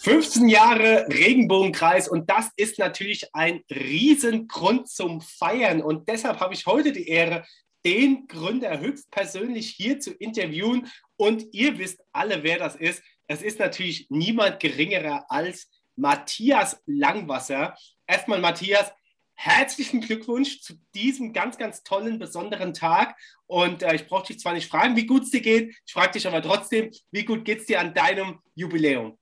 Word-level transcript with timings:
15 0.00 0.48
Jahre 0.48 1.08
Regenbogenkreis 1.08 2.08
und 2.08 2.30
das 2.30 2.50
ist 2.56 2.78
natürlich 2.78 3.34
ein 3.34 3.64
Riesengrund 3.68 4.88
zum 4.88 5.20
Feiern 5.20 5.82
und 5.82 6.08
deshalb 6.08 6.38
habe 6.38 6.54
ich 6.54 6.66
heute 6.66 6.92
die 6.92 7.08
Ehre, 7.08 7.44
den 7.84 8.28
Gründer 8.28 8.78
höchstpersönlich 8.78 9.70
hier 9.70 9.98
zu 9.98 10.12
interviewen 10.12 10.88
und 11.16 11.52
ihr 11.52 11.78
wisst 11.78 12.00
alle, 12.12 12.44
wer 12.44 12.58
das 12.58 12.76
ist. 12.76 13.02
Es 13.26 13.42
ist 13.42 13.58
natürlich 13.58 14.06
niemand 14.08 14.60
geringerer 14.60 15.26
als 15.28 15.68
Matthias 15.96 16.80
Langwasser. 16.86 17.76
Erstmal 18.06 18.40
Matthias, 18.40 18.92
herzlichen 19.34 20.00
Glückwunsch 20.00 20.60
zu 20.60 20.74
diesem 20.94 21.32
ganz, 21.32 21.58
ganz 21.58 21.82
tollen, 21.82 22.20
besonderen 22.20 22.72
Tag. 22.72 23.16
Und 23.46 23.82
äh, 23.82 23.96
ich 23.96 24.06
brauche 24.06 24.28
dich 24.28 24.38
zwar 24.38 24.54
nicht 24.54 24.68
fragen, 24.68 24.94
wie 24.94 25.06
gut 25.06 25.24
es 25.24 25.30
dir 25.30 25.40
geht, 25.40 25.74
ich 25.84 25.92
frage 25.92 26.12
dich 26.12 26.26
aber 26.26 26.40
trotzdem, 26.40 26.92
wie 27.10 27.24
gut 27.24 27.44
geht 27.44 27.60
es 27.60 27.66
dir 27.66 27.80
an 27.80 27.94
deinem 27.94 28.38
Jubiläum? 28.54 29.18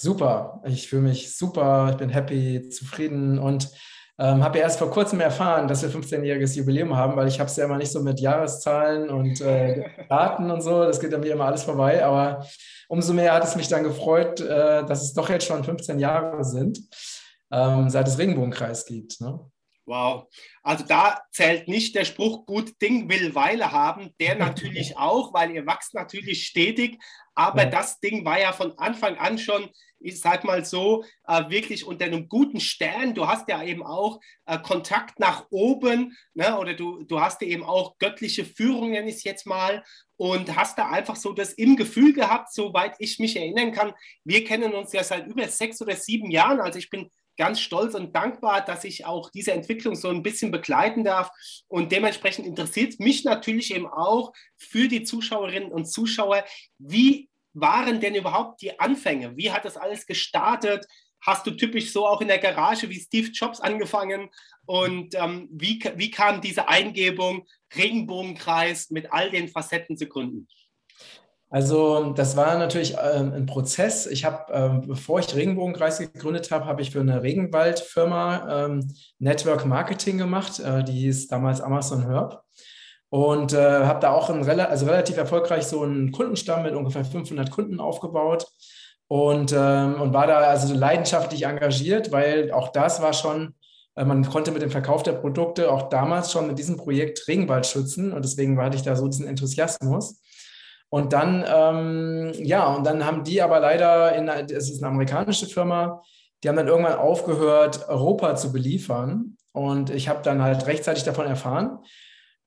Super, 0.00 0.62
ich 0.64 0.88
fühle 0.88 1.02
mich 1.02 1.36
super, 1.36 1.88
ich 1.90 1.96
bin 1.96 2.08
happy, 2.08 2.68
zufrieden 2.68 3.40
und 3.40 3.68
ähm, 4.16 4.44
habe 4.44 4.58
ja 4.58 4.64
erst 4.64 4.78
vor 4.78 4.92
kurzem 4.92 5.18
erfahren, 5.18 5.66
dass 5.66 5.82
wir 5.82 5.90
15-jähriges 5.90 6.56
Jubiläum 6.56 6.96
haben, 6.96 7.16
weil 7.16 7.26
ich 7.26 7.40
habe 7.40 7.50
es 7.50 7.56
ja 7.56 7.64
immer 7.64 7.78
nicht 7.78 7.90
so 7.90 8.00
mit 8.00 8.20
Jahreszahlen 8.20 9.10
und 9.10 9.40
äh, 9.40 9.82
Daten 10.08 10.52
und 10.52 10.60
so, 10.60 10.84
das 10.84 11.00
geht 11.00 11.12
an 11.12 11.20
mir 11.20 11.32
immer 11.32 11.46
alles 11.46 11.64
vorbei, 11.64 12.04
aber 12.04 12.46
umso 12.86 13.12
mehr 13.12 13.34
hat 13.34 13.42
es 13.42 13.56
mich 13.56 13.66
dann 13.66 13.82
gefreut, 13.82 14.40
äh, 14.40 14.86
dass 14.86 15.02
es 15.02 15.14
doch 15.14 15.28
jetzt 15.30 15.46
schon 15.46 15.64
15 15.64 15.98
Jahre 15.98 16.44
sind, 16.44 16.78
ähm, 17.50 17.90
seit 17.90 18.06
es 18.06 18.18
Regenbogenkreis 18.18 18.86
gibt. 18.86 19.20
Ne? 19.20 19.40
Wow. 19.88 20.28
Also 20.62 20.84
da 20.84 21.22
zählt 21.32 21.66
nicht 21.66 21.94
der 21.94 22.04
Spruch, 22.04 22.44
gut 22.44 22.80
Ding 22.82 23.08
will 23.08 23.34
Weile 23.34 23.72
haben, 23.72 24.14
der 24.20 24.34
natürlich 24.36 24.98
auch, 24.98 25.32
weil 25.32 25.50
ihr 25.50 25.66
wächst 25.66 25.94
natürlich 25.94 26.46
stetig, 26.46 26.98
aber 27.34 27.62
ja. 27.62 27.70
das 27.70 27.98
Ding 27.98 28.24
war 28.24 28.38
ja 28.38 28.52
von 28.52 28.76
Anfang 28.78 29.16
an 29.16 29.38
schon 29.38 29.70
ich 30.00 30.20
sag 30.20 30.44
mal 30.44 30.64
so, 30.64 31.04
äh, 31.26 31.48
wirklich 31.48 31.84
unter 31.84 32.04
einem 32.04 32.28
guten 32.28 32.60
Stern. 32.60 33.14
Du 33.14 33.26
hast 33.26 33.48
ja 33.48 33.62
eben 33.62 33.82
auch 33.82 34.20
äh, 34.46 34.58
Kontakt 34.58 35.18
nach 35.18 35.46
oben, 35.50 36.16
ne? 36.34 36.56
oder 36.58 36.74
du, 36.74 37.02
du 37.02 37.20
hast 37.20 37.42
ja 37.42 37.48
eben 37.48 37.64
auch 37.64 37.98
göttliche 37.98 38.44
Führung, 38.44 38.90
nenne 38.90 39.08
ich 39.08 39.16
es 39.16 39.24
jetzt 39.24 39.46
mal, 39.46 39.82
und 40.16 40.56
hast 40.56 40.78
da 40.78 40.88
einfach 40.90 41.16
so 41.16 41.32
das 41.32 41.52
im 41.52 41.76
Gefühl 41.76 42.12
gehabt, 42.12 42.52
soweit 42.52 42.96
ich 42.98 43.18
mich 43.18 43.36
erinnern 43.36 43.72
kann. 43.72 43.92
Wir 44.24 44.44
kennen 44.44 44.72
uns 44.74 44.92
ja 44.92 45.04
seit 45.04 45.26
über 45.26 45.46
sechs 45.48 45.80
oder 45.80 45.96
sieben 45.96 46.30
Jahren, 46.30 46.60
also 46.60 46.78
ich 46.78 46.90
bin 46.90 47.10
ganz 47.38 47.60
stolz 47.60 47.94
und 47.94 48.14
dankbar, 48.14 48.64
dass 48.64 48.84
ich 48.84 49.06
auch 49.06 49.30
diese 49.30 49.52
Entwicklung 49.52 49.94
so 49.94 50.08
ein 50.08 50.22
bisschen 50.22 50.50
begleiten 50.50 51.04
darf. 51.04 51.30
Und 51.68 51.92
dementsprechend 51.92 52.46
interessiert 52.46 52.92
es 52.92 52.98
mich 52.98 53.24
natürlich 53.24 53.74
eben 53.74 53.86
auch 53.86 54.32
für 54.56 54.88
die 54.88 55.04
Zuschauerinnen 55.04 55.72
und 55.72 55.86
Zuschauer, 55.86 56.44
wie 56.78 57.30
waren 57.54 58.00
denn 58.00 58.14
überhaupt 58.14 58.60
die 58.60 58.78
Anfänge? 58.78 59.36
Wie 59.36 59.50
hat 59.50 59.64
das 59.64 59.76
alles 59.76 60.06
gestartet? 60.06 60.86
Hast 61.20 61.46
du 61.46 61.52
typisch 61.52 61.92
so 61.92 62.06
auch 62.06 62.20
in 62.20 62.28
der 62.28 62.38
Garage 62.38 62.88
wie 62.90 63.00
Steve 63.00 63.28
Jobs 63.28 63.60
angefangen? 63.60 64.28
Und 64.66 65.14
ähm, 65.14 65.48
wie, 65.50 65.82
wie 65.96 66.10
kam 66.10 66.40
diese 66.40 66.68
Eingebung, 66.68 67.46
Regenbogenkreis 67.76 68.90
mit 68.90 69.12
all 69.12 69.30
den 69.30 69.48
Facetten 69.48 69.96
zu 69.96 70.06
gründen? 70.06 70.48
Also 71.50 72.12
das 72.12 72.36
war 72.36 72.58
natürlich 72.58 72.96
ähm, 73.02 73.32
ein 73.32 73.46
Prozess. 73.46 74.06
Ich 74.06 74.24
habe, 74.24 74.52
ähm, 74.52 74.82
bevor 74.86 75.18
ich 75.18 75.34
Regenbogenkreis 75.34 75.98
gegründet 75.98 76.50
habe, 76.50 76.66
habe 76.66 76.82
ich 76.82 76.90
für 76.90 77.00
eine 77.00 77.22
Regenwaldfirma 77.22 78.66
ähm, 78.66 78.94
Network 79.18 79.64
Marketing 79.64 80.18
gemacht. 80.18 80.60
Äh, 80.60 80.84
die 80.84 80.92
hieß 80.92 81.28
damals 81.28 81.62
Amazon 81.62 82.06
Herb 82.06 82.44
und 83.10 83.54
äh, 83.54 83.84
habe 83.84 84.00
da 84.00 84.12
auch 84.12 84.28
ein, 84.28 84.46
also 84.46 84.86
relativ 84.86 85.16
erfolgreich 85.16 85.64
so 85.64 85.82
einen 85.82 86.12
Kundenstamm 86.12 86.62
mit 86.62 86.74
ungefähr 86.74 87.04
500 87.04 87.50
Kunden 87.50 87.80
aufgebaut 87.80 88.46
und, 89.08 89.54
ähm, 89.56 90.00
und 90.00 90.12
war 90.12 90.26
da 90.26 90.38
also 90.40 90.74
leidenschaftlich 90.74 91.46
engagiert, 91.46 92.12
weil 92.12 92.52
auch 92.52 92.68
das 92.68 93.00
war 93.00 93.14
schon, 93.14 93.54
äh, 93.94 94.04
man 94.04 94.28
konnte 94.28 94.50
mit 94.50 94.60
dem 94.60 94.70
Verkauf 94.70 95.02
der 95.02 95.12
Produkte 95.12 95.72
auch 95.72 95.88
damals 95.88 96.30
schon 96.30 96.46
mit 96.46 96.58
diesem 96.58 96.76
Projekt 96.76 97.26
Regenwald 97.26 97.66
schützen 97.66 98.12
und 98.12 98.22
deswegen 98.22 98.60
hatte 98.60 98.76
ich 98.76 98.82
da 98.82 98.94
so 98.96 99.06
diesen 99.08 99.26
Enthusiasmus. 99.26 100.20
Und 100.90 101.12
dann, 101.12 101.44
ähm, 101.46 102.32
ja, 102.34 102.66
und 102.74 102.86
dann 102.86 103.04
haben 103.04 103.24
die 103.24 103.42
aber 103.42 103.60
leider, 103.60 104.14
in, 104.14 104.28
es 104.28 104.70
ist 104.70 104.82
eine 104.82 104.92
amerikanische 104.92 105.46
Firma, 105.46 106.02
die 106.42 106.48
haben 106.48 106.56
dann 106.56 106.68
irgendwann 106.68 106.98
aufgehört, 106.98 107.88
Europa 107.88 108.36
zu 108.36 108.52
beliefern. 108.52 109.36
Und 109.52 109.90
ich 109.90 110.08
habe 110.08 110.22
dann 110.22 110.42
halt 110.42 110.66
rechtzeitig 110.66 111.04
davon 111.04 111.26
erfahren 111.26 111.80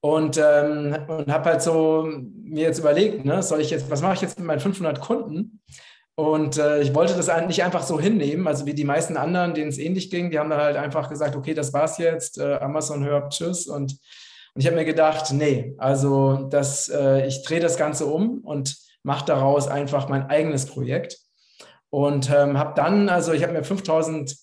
und, 0.00 0.38
ähm, 0.42 0.96
und 1.08 1.30
habe 1.32 1.50
halt 1.50 1.62
so 1.62 2.08
mir 2.08 2.62
jetzt 2.62 2.78
überlegt, 2.78 3.24
ne, 3.24 3.42
soll 3.42 3.60
ich 3.60 3.70
jetzt, 3.70 3.90
was 3.90 4.02
mache 4.02 4.14
ich 4.14 4.20
jetzt 4.22 4.38
mit 4.38 4.46
meinen 4.46 4.60
500 4.60 5.00
Kunden? 5.00 5.60
Und 6.14 6.58
äh, 6.58 6.80
ich 6.82 6.94
wollte 6.94 7.14
das 7.14 7.30
nicht 7.46 7.62
einfach 7.62 7.82
so 7.82 8.00
hinnehmen, 8.00 8.46
also 8.46 8.66
wie 8.66 8.74
die 8.74 8.84
meisten 8.84 9.16
anderen, 9.16 9.54
denen 9.54 9.68
es 9.68 9.78
ähnlich 9.78 10.10
ging, 10.10 10.30
die 10.30 10.38
haben 10.38 10.50
dann 10.50 10.60
halt 10.60 10.76
einfach 10.76 11.08
gesagt, 11.08 11.36
okay, 11.36 11.54
das 11.54 11.72
war's 11.72 11.98
jetzt, 11.98 12.38
äh, 12.38 12.54
Amazon 12.54 13.04
hört, 13.04 13.32
tschüss. 13.32 13.66
Und, 13.66 13.98
und 14.54 14.60
ich 14.60 14.66
habe 14.66 14.76
mir 14.76 14.84
gedacht, 14.84 15.32
nee, 15.32 15.74
also 15.78 16.48
das, 16.50 16.88
äh, 16.88 17.26
ich 17.26 17.42
drehe 17.42 17.60
das 17.60 17.76
Ganze 17.76 18.06
um 18.06 18.40
und 18.40 18.76
mache 19.02 19.24
daraus 19.24 19.68
einfach 19.68 20.08
mein 20.08 20.28
eigenes 20.28 20.66
Projekt. 20.66 21.18
Und 21.90 22.30
ähm, 22.30 22.58
habe 22.58 22.74
dann, 22.74 23.08
also 23.08 23.32
ich 23.32 23.42
habe 23.42 23.52
mir 23.52 23.64
5000, 23.64 24.36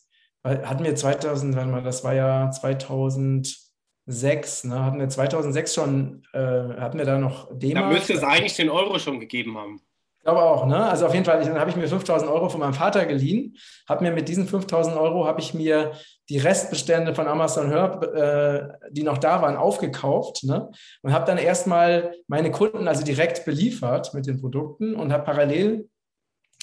hatten 0.44 0.84
wir 0.84 0.96
2000, 0.96 1.56
warte 1.56 1.70
mal, 1.70 1.84
das 1.84 2.04
war 2.04 2.14
ja 2.14 2.52
2000, 2.52 3.70
2006, 4.10 4.64
ne, 4.66 4.84
hatten 4.84 5.00
wir 5.00 5.08
2006 5.08 5.74
schon, 5.74 6.24
äh, 6.34 6.40
hatten 6.40 6.98
wir 6.98 7.06
da 7.06 7.18
noch 7.18 7.48
D-Mark. 7.58 7.86
Da 7.86 7.94
müsste 7.94 8.14
es 8.14 8.24
eigentlich 8.24 8.56
den 8.56 8.70
Euro 8.70 8.98
schon 8.98 9.20
gegeben 9.20 9.58
haben. 9.58 9.82
Glaube 10.30 10.44
auch, 10.44 10.68
ne? 10.68 10.88
Also 10.88 11.08
auf 11.08 11.14
jeden 11.14 11.26
Fall, 11.26 11.44
dann 11.44 11.60
habe 11.60 11.72
ich 11.72 11.76
mir 11.76 11.88
5000 11.88 12.30
Euro 12.30 12.50
von 12.50 12.60
meinem 12.60 12.76
Vater 12.76 13.08
geliehen, 13.08 13.58
habe 13.88 14.04
mir 14.04 14.12
mit 14.12 14.30
diesen 14.30 14.48
5000 14.48 14.96
Euro, 14.96 15.26
habe 15.26 15.42
ich 15.42 15.56
mir 15.56 15.94
die 16.30 16.38
Restbestände 16.38 17.16
von 17.16 17.28
Amazon 17.28 17.70
Herb, 17.70 18.04
äh, 18.04 18.68
die 18.92 19.02
noch 19.02 19.18
da 19.18 19.42
waren, 19.42 19.58
aufgekauft 19.58 20.44
ne? 20.44 20.70
und 21.02 21.14
habe 21.14 21.26
dann 21.26 21.40
erstmal 21.40 22.14
meine 22.28 22.52
Kunden 22.52 22.88
also 22.88 23.04
direkt 23.04 23.44
beliefert 23.44 24.14
mit 24.14 24.28
den 24.28 24.40
Produkten 24.40 24.94
und 24.94 25.12
habe 25.12 25.24
parallel 25.24 25.90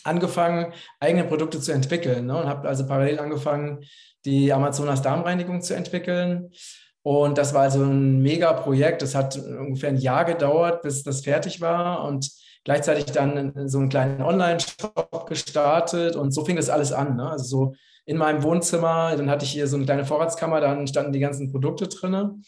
angefangen, 0.05 0.73
eigene 1.01 1.25
Produkte 1.25 1.59
zu 1.59 1.73
entwickeln 1.73 2.27
ne? 2.27 2.41
und 2.41 2.47
habe 2.47 2.69
also 2.69 2.87
parallel 2.87 3.19
angefangen, 3.19 3.81
die 4.25 4.53
Amazonas 4.53 5.03
Darmreinigung 5.03 5.61
zu 5.61 5.75
entwickeln 5.75 6.53
und 7.03 7.37
das 7.37 7.53
war 7.53 7.63
also 7.63 7.83
ein 7.83 8.23
mega 8.23 8.53
Projekt. 8.53 9.03
Das 9.03 9.17
hat 9.17 9.37
ungefähr 9.37 9.89
ein 9.89 9.97
Jahr 9.97 10.25
gedauert, 10.25 10.83
bis 10.83 11.03
das 11.03 11.23
fertig 11.23 11.61
war 11.61 12.05
und 12.05 12.31
gleichzeitig 12.67 13.07
dann 13.07 13.69
so 13.69 13.79
einen 13.79 13.89
kleinen 13.89 14.21
Online-Shop 14.21 15.27
gestartet 15.27 16.17
und 16.17 16.33
so 16.33 16.45
fing 16.45 16.57
das 16.57 16.69
alles 16.69 16.93
an. 16.93 17.17
Ne? 17.17 17.31
Also 17.31 17.45
so 17.45 17.75
in 18.05 18.19
meinem 18.19 18.43
Wohnzimmer, 18.43 19.17
dann 19.17 19.31
hatte 19.31 19.47
ich 19.47 19.53
hier 19.53 19.67
so 19.67 19.77
eine 19.77 19.87
kleine 19.87 20.05
Vorratskammer, 20.05 20.61
dann 20.61 20.87
standen 20.87 21.13
die 21.13 21.21
ganzen 21.21 21.51
Produkte 21.51 21.89
drin. 21.89 22.43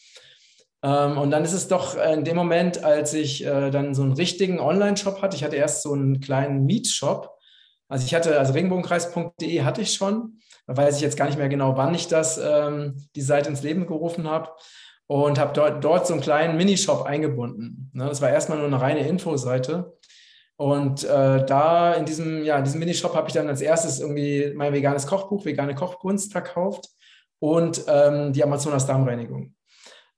Ähm, 0.83 1.17
und 1.17 1.31
dann 1.31 1.45
ist 1.45 1.55
es 1.55 1.69
doch 1.69 1.97
in 1.97 2.25
dem 2.25 2.37
Moment, 2.37 2.85
als 2.85 3.15
ich 3.15 3.47
äh, 3.47 3.71
dann 3.71 3.95
so 3.95 4.03
einen 4.03 4.13
richtigen 4.13 4.61
Online-Shop 4.61 5.23
hatte, 5.23 5.37
ich 5.37 5.45
hatte 5.45 5.57
erst 5.57 5.83
so 5.83 5.95
einen 5.95 6.21
kleinen 6.21 6.67
Mietshop. 6.67 7.31
Also 7.89 8.05
ich 8.05 8.15
hatte, 8.15 8.39
also 8.39 8.53
regenbogenkreis.de 8.53 9.63
hatte 9.63 9.81
ich 9.81 9.95
schon 9.95 10.39
da 10.69 10.77
weiß 10.77 10.97
ich 10.97 11.03
jetzt 11.03 11.17
gar 11.17 11.25
nicht 11.25 11.39
mehr 11.39 11.49
genau, 11.49 11.77
wann 11.77 11.95
ich 11.95 12.09
das, 12.09 12.39
ähm, 12.39 13.03
die 13.17 13.23
Seite 13.23 13.49
ins 13.49 13.63
Leben 13.63 13.87
gerufen 13.87 14.29
habe 14.29 14.51
und 15.07 15.39
habe 15.39 15.55
dort, 15.55 15.83
dort 15.83 16.07
so 16.07 16.13
einen 16.13 16.23
kleinen 16.23 16.59
Minishop 16.59 17.05
eingebunden. 17.05 17.91
Ne? 17.95 18.05
Das 18.05 18.21
war 18.21 18.29
erstmal 18.29 18.59
nur 18.59 18.67
eine 18.67 18.81
reine 18.81 19.09
Infoseite. 19.09 19.98
Und 20.59 21.05
äh, 21.05 21.47
da 21.47 21.95
in 21.95 22.05
diesem, 22.05 22.43
ja, 22.43 22.59
in 22.59 22.65
diesem 22.65 22.81
Minishop 22.81 23.15
habe 23.15 23.29
ich 23.29 23.35
dann 23.35 23.49
als 23.49 23.61
erstes 23.61 24.01
irgendwie 24.01 24.53
mein 24.55 24.73
veganes 24.73 25.07
Kochbuch, 25.07 25.45
vegane 25.45 25.75
Kochkunst 25.75 26.33
verkauft 26.33 26.89
und 27.39 27.85
ähm, 27.87 28.33
die 28.33 28.43
Amazonas 28.43 28.87
Darmreinigung. 28.87 29.55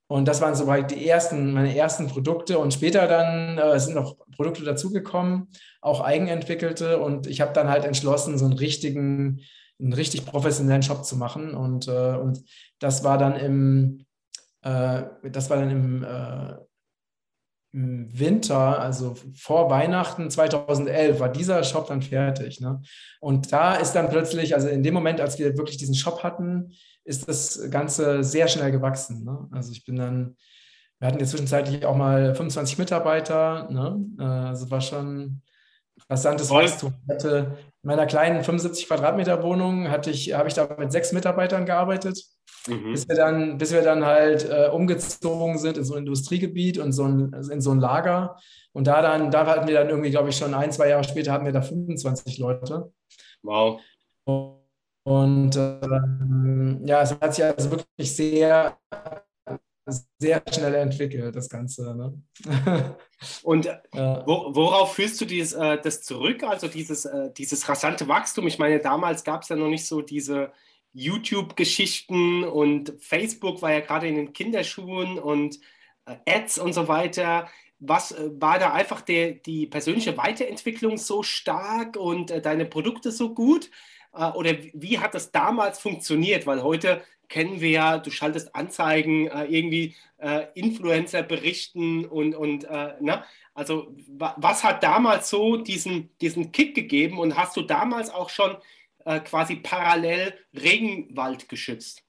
Und 0.07 0.27
das 0.27 0.41
waren 0.41 0.55
soweit 0.55 0.91
die 0.91 1.07
ersten, 1.07 1.53
meine 1.53 1.75
ersten 1.75 2.07
Produkte. 2.07 2.57
Und 2.57 2.73
später 2.73 3.07
dann 3.07 3.57
äh, 3.57 3.79
sind 3.79 3.95
noch 3.95 4.17
Produkte 4.35 4.63
dazugekommen, 4.63 5.47
auch 5.79 6.01
eigenentwickelte. 6.01 6.99
Und 6.99 7.27
ich 7.27 7.39
habe 7.39 7.53
dann 7.53 7.69
halt 7.69 7.85
entschlossen, 7.85 8.37
so 8.37 8.45
einen 8.45 8.55
richtigen 8.55 9.41
einen 9.81 9.93
richtig 9.93 10.25
professionellen 10.25 10.83
Shop 10.83 11.05
zu 11.05 11.17
machen. 11.17 11.53
Und, 11.53 11.87
äh, 11.87 12.15
und 12.15 12.43
das 12.79 13.03
war 13.03 13.17
dann 13.17 13.35
im, 13.35 14.05
äh, 14.61 15.03
das 15.31 15.49
war 15.49 15.57
dann 15.57 15.71
im, 15.71 16.03
äh, 16.03 16.53
im, 16.53 16.70
Winter, 17.73 18.79
also 18.79 19.15
vor 19.33 19.69
Weihnachten 19.69 20.29
2011, 20.29 21.19
war 21.19 21.29
dieser 21.29 21.63
Shop 21.63 21.87
dann 21.87 22.01
fertig. 22.01 22.59
Ne? 22.59 22.81
Und 23.21 23.53
da 23.53 23.75
ist 23.75 23.93
dann 23.93 24.09
plötzlich, 24.09 24.55
also 24.55 24.67
in 24.67 24.83
dem 24.83 24.93
Moment, 24.93 25.21
als 25.21 25.39
wir 25.39 25.57
wirklich 25.57 25.77
diesen 25.77 25.95
Shop 25.95 26.21
hatten, 26.21 26.73
ist 27.05 27.27
das 27.27 27.69
Ganze 27.71 28.23
sehr 28.23 28.47
schnell 28.47 28.71
gewachsen. 28.71 29.23
Ne? 29.23 29.47
Also 29.51 29.71
ich 29.71 29.85
bin 29.85 29.95
dann, 29.95 30.35
wir 30.99 31.07
hatten 31.07 31.19
ja 31.19 31.25
zwischenzeitlich 31.25 31.85
auch 31.85 31.95
mal 31.95 32.35
25 32.35 32.77
Mitarbeiter. 32.77 33.69
Ne? 33.71 34.05
Äh, 34.19 34.23
also 34.23 34.69
war 34.69 34.81
schon 34.81 35.41
rasantes 36.09 36.49
Wachstum. 36.49 36.93
Hatte 37.09 37.57
in 37.83 37.87
meiner 37.87 38.05
kleinen 38.05 38.43
75 38.43 38.87
Quadratmeter 38.87 39.41
Wohnung 39.43 39.89
hatte 39.89 40.11
ich, 40.11 40.33
habe 40.33 40.47
ich 40.47 40.53
da 40.53 40.75
mit 40.77 40.91
sechs 40.91 41.13
Mitarbeitern 41.13 41.65
gearbeitet, 41.65 42.23
mhm. 42.67 42.91
bis, 42.91 43.07
wir 43.07 43.15
dann, 43.15 43.57
bis 43.57 43.71
wir 43.71 43.81
dann 43.81 44.05
halt 44.05 44.47
äh, 44.49 44.69
umgezogen 44.69 45.57
sind 45.57 45.77
in 45.77 45.83
so 45.83 45.95
ein 45.95 45.99
Industriegebiet 45.99 46.77
und 46.77 46.91
so 46.91 47.05
ein, 47.05 47.33
in 47.33 47.61
so 47.61 47.71
ein 47.71 47.79
Lager. 47.79 48.37
Und 48.73 48.87
da 48.87 49.01
dann, 49.01 49.31
da 49.31 49.45
hatten 49.47 49.67
wir 49.67 49.73
dann 49.73 49.89
irgendwie, 49.89 50.11
glaube 50.11 50.29
ich, 50.29 50.37
schon 50.37 50.53
ein, 50.53 50.71
zwei 50.71 50.89
Jahre 50.89 51.03
später 51.03 51.31
hatten 51.33 51.45
wir 51.45 51.51
da 51.51 51.61
25 51.61 52.37
Leute. 52.37 52.91
Wow. 53.43 53.81
Und 55.03 55.55
ähm, 55.57 56.81
ja, 56.85 57.01
es 57.01 57.19
hat 57.19 57.33
sich 57.33 57.43
also 57.43 57.71
wirklich 57.71 58.15
sehr, 58.15 58.77
sehr 60.19 60.41
schnell 60.51 60.75
entwickelt, 60.75 61.35
das 61.35 61.49
Ganze. 61.49 61.95
Ne? 61.95 62.21
Und 63.43 63.67
wo, 63.91 64.55
worauf 64.55 64.95
führst 64.95 65.21
du 65.21 65.25
dies, 65.25 65.53
äh, 65.53 65.79
das 65.81 66.01
zurück? 66.01 66.43
Also 66.43 66.67
dieses, 66.67 67.05
äh, 67.05 67.31
dieses 67.31 67.67
rasante 67.69 68.07
Wachstum? 68.07 68.47
Ich 68.47 68.59
meine, 68.59 68.79
damals 68.79 69.23
gab 69.23 69.43
es 69.43 69.49
ja 69.49 69.55
noch 69.55 69.69
nicht 69.69 69.85
so 69.85 70.01
diese 70.01 70.51
YouTube-Geschichten 70.93 72.43
und 72.43 72.93
Facebook 72.99 73.61
war 73.61 73.71
ja 73.71 73.79
gerade 73.79 74.07
in 74.07 74.15
den 74.15 74.33
Kinderschuhen 74.33 75.19
und 75.19 75.59
äh, 76.05 76.15
Ads 76.27 76.59
und 76.59 76.73
so 76.73 76.87
weiter. 76.87 77.47
Was 77.79 78.11
äh, 78.11 78.29
war 78.33 78.59
da 78.59 78.73
einfach 78.73 79.01
der, 79.01 79.31
die 79.31 79.67
persönliche 79.67 80.17
Weiterentwicklung 80.17 80.97
so 80.97 81.23
stark 81.23 81.97
und 81.97 82.31
äh, 82.31 82.41
deine 82.41 82.65
Produkte 82.65 83.11
so 83.11 83.33
gut? 83.33 83.69
Äh, 84.13 84.31
oder 84.31 84.51
wie 84.73 84.99
hat 84.99 85.13
das 85.13 85.31
damals 85.31 85.79
funktioniert? 85.79 86.45
Weil 86.45 86.63
heute 86.63 87.01
kennen 87.31 87.61
wir 87.61 87.69
ja, 87.69 87.97
du 87.97 88.11
schaltest 88.11 88.53
Anzeigen, 88.55 89.27
äh, 89.27 89.45
irgendwie 89.45 89.95
äh, 90.17 90.45
Influencer 90.53 91.23
berichten 91.23 92.05
und, 92.05 92.35
und 92.35 92.69
ne? 92.99 93.23
also 93.55 93.95
was 94.17 94.63
hat 94.63 94.83
damals 94.83 95.29
so 95.29 95.57
diesen, 95.57 96.11
diesen 96.21 96.51
Kick 96.51 96.75
gegeben 96.75 97.17
und 97.19 97.35
hast 97.35 97.57
du 97.57 97.63
damals 97.63 98.13
auch 98.13 98.29
schon 98.29 98.55
quasi 99.25 99.55
parallel 99.55 100.35
Regenwald 100.53 101.49
geschützt? 101.49 102.03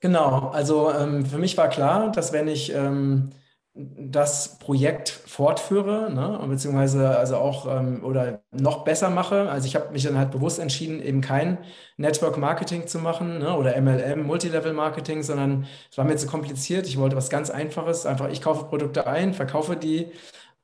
Genau, 0.00 0.48
also 0.48 0.92
ähm, 0.92 1.24
für 1.24 1.38
mich 1.38 1.56
war 1.56 1.70
klar, 1.70 2.10
dass 2.12 2.32
wenn 2.32 2.46
ich 2.46 2.72
ähm, 2.74 3.30
das 3.74 4.58
Projekt 4.58 5.08
fortführe, 5.08 6.12
ne, 6.12 6.44
beziehungsweise 6.48 7.16
also 7.16 7.36
auch 7.36 7.66
ähm, 7.68 8.04
oder 8.04 8.42
noch 8.50 8.84
besser 8.84 9.10
mache. 9.10 9.48
Also 9.48 9.66
ich 9.66 9.76
habe 9.76 9.92
mich 9.92 10.02
dann 10.02 10.18
halt 10.18 10.32
bewusst 10.32 10.58
entschieden, 10.58 11.00
eben 11.00 11.20
kein 11.20 11.58
Network 11.96 12.36
Marketing 12.36 12.86
zu 12.88 12.98
machen 12.98 13.38
ne, 13.38 13.56
oder 13.56 13.80
MLM, 13.80 14.26
Multilevel 14.26 14.72
Marketing, 14.72 15.22
sondern 15.22 15.66
es 15.90 15.96
war 15.96 16.04
mir 16.04 16.16
zu 16.16 16.26
kompliziert. 16.26 16.86
Ich 16.88 16.98
wollte 16.98 17.16
was 17.16 17.30
ganz 17.30 17.48
Einfaches, 17.50 18.06
einfach 18.06 18.28
ich 18.28 18.42
kaufe 18.42 18.64
Produkte 18.64 19.06
ein, 19.06 19.34
verkaufe 19.34 19.76
die 19.76 20.10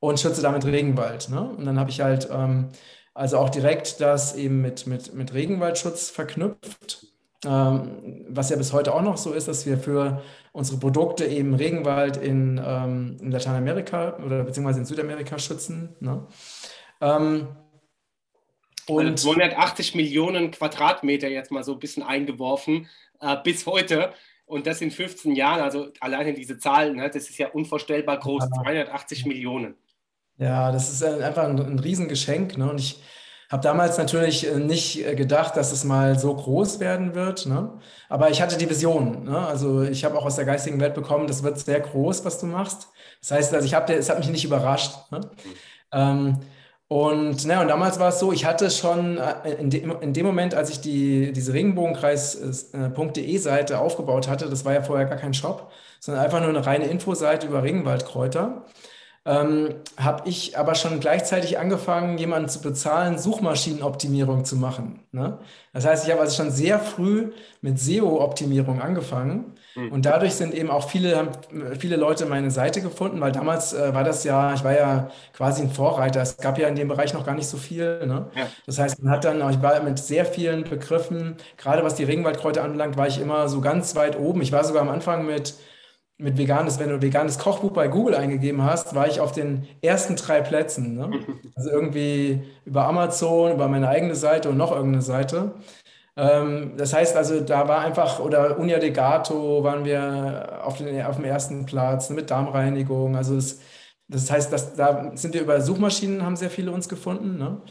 und 0.00 0.18
schütze 0.20 0.42
damit 0.42 0.64
Regenwald. 0.66 1.30
Ne? 1.30 1.40
Und 1.56 1.64
dann 1.64 1.78
habe 1.78 1.90
ich 1.90 2.00
halt 2.00 2.28
ähm, 2.30 2.70
also 3.14 3.38
auch 3.38 3.50
direkt 3.50 4.00
das 4.00 4.34
eben 4.36 4.60
mit, 4.60 4.86
mit, 4.86 5.14
mit 5.14 5.32
Regenwaldschutz 5.32 6.10
verknüpft. 6.10 7.06
Ähm, 7.46 8.24
was 8.28 8.50
ja 8.50 8.56
bis 8.56 8.72
heute 8.72 8.92
auch 8.92 9.02
noch 9.02 9.16
so 9.16 9.32
ist, 9.32 9.46
dass 9.46 9.66
wir 9.66 9.78
für 9.78 10.22
unsere 10.52 10.78
Produkte 10.78 11.26
eben 11.26 11.54
Regenwald 11.54 12.16
in, 12.16 12.60
ähm, 12.64 13.18
in 13.20 13.30
Lateinamerika 13.30 14.16
oder 14.24 14.42
beziehungsweise 14.42 14.80
in 14.80 14.84
Südamerika 14.84 15.38
schützen. 15.38 15.94
Ne? 16.00 16.26
Ähm, 17.00 17.48
und 18.88 19.18
280 19.18 19.94
Millionen 19.94 20.50
Quadratmeter 20.50 21.28
jetzt 21.28 21.52
mal 21.52 21.62
so 21.62 21.72
ein 21.74 21.78
bisschen 21.78 22.02
eingeworfen 22.02 22.88
äh, 23.20 23.36
bis 23.44 23.66
heute. 23.66 24.12
Und 24.44 24.66
das 24.66 24.80
in 24.80 24.90
15 24.90 25.34
Jahren, 25.34 25.60
also 25.60 25.88
alleine 26.00 26.32
diese 26.32 26.58
Zahlen, 26.58 26.96
ne, 26.96 27.10
das 27.10 27.28
ist 27.28 27.38
ja 27.38 27.48
unvorstellbar 27.48 28.18
groß, 28.18 28.44
ja. 28.44 28.62
280 28.62 29.26
Millionen. 29.26 29.74
Ja, 30.38 30.70
das 30.70 30.92
ist 30.92 31.02
einfach 31.02 31.44
ein, 31.44 31.58
ein 31.58 31.78
Riesengeschenk. 31.78 32.58
Ne? 32.58 32.70
Und 32.70 32.80
ich 32.80 33.02
habe 33.50 33.62
damals 33.62 33.96
natürlich 33.98 34.46
äh, 34.46 34.58
nicht 34.58 35.04
äh, 35.04 35.14
gedacht, 35.14 35.56
dass 35.56 35.72
es 35.72 35.84
mal 35.84 36.18
so 36.18 36.34
groß 36.34 36.80
werden 36.80 37.14
wird, 37.14 37.46
ne? 37.46 37.78
aber 38.08 38.30
ich 38.30 38.42
hatte 38.42 38.58
die 38.58 38.68
Vision. 38.68 39.24
Ne? 39.24 39.38
Also 39.38 39.82
ich 39.82 40.04
habe 40.04 40.18
auch 40.18 40.26
aus 40.26 40.36
der 40.36 40.44
geistigen 40.44 40.80
Welt 40.80 40.94
bekommen, 40.94 41.26
das 41.26 41.42
wird 41.42 41.58
sehr 41.58 41.80
groß, 41.80 42.24
was 42.24 42.40
du 42.40 42.46
machst. 42.46 42.88
Das 43.20 43.30
heißt, 43.30 43.54
also 43.54 43.66
ich 43.66 43.74
habe, 43.74 43.94
es 43.94 44.08
hat 44.10 44.18
mich 44.18 44.28
nicht 44.28 44.44
überrascht. 44.44 44.92
Ne? 45.10 45.20
Ähm, 45.92 46.38
und, 46.88 47.44
ne, 47.46 47.60
und 47.60 47.66
damals 47.66 47.98
war 47.98 48.10
es 48.10 48.20
so, 48.20 48.32
ich 48.32 48.44
hatte 48.46 48.70
schon 48.70 49.18
äh, 49.18 49.54
in, 49.54 49.70
de, 49.70 49.82
in 50.00 50.12
dem 50.12 50.24
Moment, 50.24 50.54
als 50.54 50.70
ich 50.70 50.80
die, 50.80 51.32
diese 51.32 51.52
Regenbogenkreis.de 51.52 53.38
Seite 53.38 53.80
aufgebaut 53.80 54.28
hatte, 54.28 54.48
das 54.48 54.64
war 54.64 54.72
ja 54.72 54.82
vorher 54.82 55.06
gar 55.06 55.18
kein 55.18 55.34
Shop, 55.34 55.72
sondern 55.98 56.24
einfach 56.24 56.38
nur 56.40 56.50
eine 56.50 56.64
reine 56.64 56.86
Infoseite 56.86 57.48
über 57.48 57.64
Regenwaldkräuter 57.64 58.64
ähm, 59.26 59.74
habe 59.96 60.28
ich 60.28 60.56
aber 60.56 60.76
schon 60.76 61.00
gleichzeitig 61.00 61.58
angefangen, 61.58 62.16
jemanden 62.16 62.48
zu 62.48 62.60
bezahlen, 62.60 63.18
Suchmaschinenoptimierung 63.18 64.44
zu 64.44 64.54
machen. 64.54 65.00
Ne? 65.10 65.38
Das 65.72 65.84
heißt, 65.84 66.06
ich 66.06 66.12
habe 66.12 66.20
also 66.20 66.40
schon 66.40 66.52
sehr 66.52 66.78
früh 66.78 67.32
mit 67.60 67.80
SEO-Optimierung 67.80 68.80
angefangen. 68.80 69.54
Mhm. 69.74 69.90
Und 69.90 70.06
dadurch 70.06 70.34
sind 70.34 70.54
eben 70.54 70.70
auch 70.70 70.88
viele, 70.88 71.32
viele 71.76 71.96
Leute 71.96 72.26
meine 72.26 72.52
Seite 72.52 72.80
gefunden, 72.80 73.20
weil 73.20 73.32
damals 73.32 73.72
äh, 73.72 73.92
war 73.92 74.04
das 74.04 74.22
ja, 74.22 74.54
ich 74.54 74.62
war 74.62 74.78
ja 74.78 75.10
quasi 75.32 75.62
ein 75.62 75.70
Vorreiter. 75.70 76.22
Es 76.22 76.36
gab 76.36 76.56
ja 76.56 76.68
in 76.68 76.76
dem 76.76 76.86
Bereich 76.86 77.12
noch 77.12 77.26
gar 77.26 77.34
nicht 77.34 77.48
so 77.48 77.56
viel. 77.56 78.06
Ne? 78.06 78.26
Ja. 78.36 78.46
Das 78.64 78.78
heißt, 78.78 79.02
man 79.02 79.12
hat 79.12 79.24
dann, 79.24 79.38
ich 79.50 79.60
war 79.60 79.82
mit 79.82 79.98
sehr 79.98 80.24
vielen 80.24 80.62
Begriffen, 80.62 81.34
gerade 81.56 81.82
was 81.82 81.96
die 81.96 82.04
Regenwaldkräuter 82.04 82.62
anbelangt, 82.62 82.96
war 82.96 83.08
ich 83.08 83.20
immer 83.20 83.48
so 83.48 83.60
ganz 83.60 83.96
weit 83.96 84.16
oben. 84.16 84.40
Ich 84.40 84.52
war 84.52 84.62
sogar 84.62 84.82
am 84.82 84.88
Anfang 84.88 85.26
mit 85.26 85.54
mit 86.18 86.38
veganes, 86.38 86.78
wenn 86.78 86.88
du 86.88 87.02
veganes 87.02 87.38
Kochbuch 87.38 87.72
bei 87.72 87.88
Google 87.88 88.14
eingegeben 88.14 88.62
hast, 88.62 88.94
war 88.94 89.06
ich 89.06 89.20
auf 89.20 89.32
den 89.32 89.66
ersten 89.82 90.16
drei 90.16 90.40
Plätzen. 90.40 90.94
Ne? 90.94 91.10
Also 91.56 91.70
irgendwie 91.70 92.42
über 92.66 92.84
Amazon, 92.84 93.52
über 93.52 93.66
meine 93.68 93.88
eigene 93.88 94.14
Seite 94.14 94.50
und 94.50 94.58
noch 94.58 94.72
irgendeine 94.72 95.02
Seite. 95.02 95.54
Ähm, 96.16 96.74
das 96.76 96.92
heißt 96.92 97.16
also, 97.16 97.40
da 97.40 97.68
war 97.68 97.80
einfach, 97.80 98.20
oder 98.20 98.58
Unia 98.58 98.78
de 98.78 98.90
Gato 98.90 99.64
waren 99.64 99.84
wir 99.84 100.60
auf, 100.64 100.76
den, 100.76 101.02
auf 101.04 101.16
dem 101.16 101.24
ersten 101.24 101.66
Platz 101.66 102.10
mit 102.10 102.30
Darmreinigung. 102.30 103.16
Also 103.16 103.36
das, 103.36 103.60
das 104.08 104.30
heißt, 104.30 104.52
dass, 104.52 104.74
da 104.74 105.12
sind 105.14 105.34
wir 105.34 105.42
über 105.42 105.60
Suchmaschinen, 105.60 106.24
haben 106.24 106.36
sehr 106.36 106.50
viele 106.50 106.72
uns 106.72 106.88
gefunden. 106.88 107.38
Ne? 107.38 107.62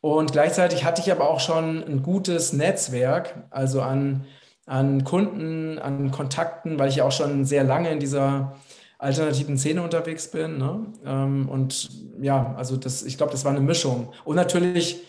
Und 0.00 0.32
gleichzeitig 0.32 0.84
hatte 0.84 1.00
ich 1.00 1.12
aber 1.12 1.30
auch 1.30 1.40
schon 1.40 1.82
ein 1.84 2.02
gutes 2.02 2.52
Netzwerk, 2.52 3.46
also 3.50 3.82
an 3.82 4.26
an 4.66 5.04
Kunden, 5.04 5.78
an 5.78 6.10
Kontakten, 6.10 6.78
weil 6.78 6.88
ich 6.88 6.96
ja 6.96 7.04
auch 7.04 7.12
schon 7.12 7.44
sehr 7.44 7.64
lange 7.64 7.90
in 7.90 8.00
dieser 8.00 8.56
alternativen 8.98 9.58
Szene 9.58 9.82
unterwegs 9.82 10.30
bin. 10.30 10.58
Ne? 10.58 10.86
Ähm, 11.04 11.48
und 11.48 11.90
ja, 12.20 12.54
also 12.56 12.76
das, 12.76 13.02
ich 13.02 13.16
glaube, 13.16 13.32
das 13.32 13.44
war 13.44 13.50
eine 13.50 13.60
Mischung. 13.60 14.12
Und 14.24 14.36
natürlich 14.36 15.02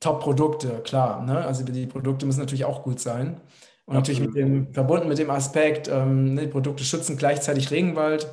Top-Produkte, 0.00 0.80
klar. 0.84 1.22
Ne? 1.22 1.44
Also 1.44 1.64
die 1.64 1.86
Produkte 1.86 2.26
müssen 2.26 2.40
natürlich 2.40 2.64
auch 2.64 2.82
gut 2.82 3.00
sein. 3.00 3.40
Und 3.86 3.94
natürlich 3.94 4.20
mit 4.20 4.34
dem, 4.34 4.72
verbunden 4.74 5.08
mit 5.08 5.18
dem 5.18 5.30
Aspekt, 5.30 5.86
ähm, 5.86 6.34
ne, 6.34 6.42
die 6.42 6.46
Produkte 6.48 6.82
schützen 6.82 7.16
gleichzeitig 7.16 7.70
Regenwald. 7.70 8.26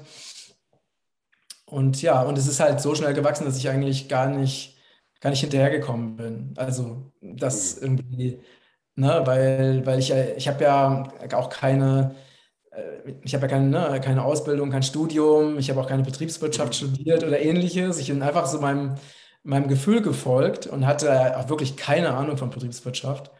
Und 1.66 2.02
ja, 2.02 2.24
und 2.24 2.38
es 2.40 2.48
ist 2.48 2.60
halt 2.60 2.82
so 2.82 2.96
schnell 2.96 3.14
gewachsen, 3.14 3.46
dass 3.46 3.58
ich 3.58 3.70
eigentlich 3.70 4.10
gar 4.10 4.28
nicht, 4.28 4.78
gar 5.22 5.30
nicht 5.30 5.42
hinterhergekommen 5.42 6.16
bin. 6.16 6.54
Also 6.56 7.12
das 7.22 7.76
mhm. 7.76 7.82
irgendwie 7.84 8.42
Ne, 8.96 9.22
weil, 9.26 9.86
weil 9.86 10.00
ich 10.00 10.10
ja, 10.10 10.24
ich 10.38 10.48
habe 10.48 10.64
ja 10.64 11.04
auch 11.34 11.50
keine, 11.50 12.16
äh, 12.72 13.14
ich 13.24 13.34
habe 13.34 13.44
ja 13.44 13.50
keine, 13.50 13.68
ne, 13.70 14.02
keine 14.04 14.24
Ausbildung, 14.24 14.70
kein 14.72 14.84
Studium, 14.84 15.58
ich 15.58 15.70
habe 15.70 15.82
auch 15.82 15.88
keine 15.88 16.04
Betriebswirtschaft 16.04 16.76
studiert 16.76 17.24
oder 17.24 17.40
ähnliches. 17.40 18.00
Ich 18.00 18.10
bin 18.10 18.22
einfach 18.22 18.46
so 18.48 18.62
meinem, 18.62 18.96
meinem 19.44 19.68
Gefühl 19.68 20.02
gefolgt 20.02 20.68
und 20.68 20.86
hatte 20.88 21.38
auch 21.38 21.50
wirklich 21.50 21.76
keine 21.78 22.14
Ahnung 22.16 22.38
von 22.38 22.52
Betriebswirtschaft. 22.52 23.32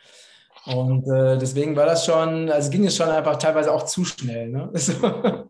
Und 0.66 1.08
äh, 1.10 1.38
deswegen 1.38 1.76
war 1.76 1.86
das 1.86 2.06
schon, 2.06 2.50
also 2.50 2.70
ging 2.72 2.86
es 2.86 2.96
schon 2.96 3.10
einfach 3.10 3.38
teilweise 3.38 3.72
auch 3.74 3.84
zu 3.86 4.06
schnell. 4.06 4.50
Ne? 4.50 4.72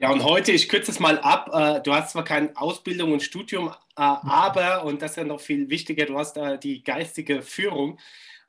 Ja, 0.00 0.12
und 0.12 0.24
heute, 0.24 0.52
ich 0.52 0.68
kürze 0.68 0.90
es 0.92 1.00
mal 1.00 1.18
ab, 1.18 1.50
äh, 1.52 1.82
du 1.82 1.92
hast 1.92 2.12
zwar 2.12 2.24
keine 2.24 2.56
Ausbildung 2.56 3.12
und 3.12 3.22
Studium, 3.22 3.68
äh, 3.68 3.72
aber, 3.96 4.84
und 4.84 5.02
das 5.02 5.12
ist 5.12 5.16
ja 5.18 5.24
noch 5.24 5.40
viel 5.40 5.68
wichtiger, 5.70 6.06
du 6.06 6.16
hast 6.18 6.36
äh, 6.36 6.58
die 6.58 6.82
geistige 6.82 7.42
Führung. 7.42 7.98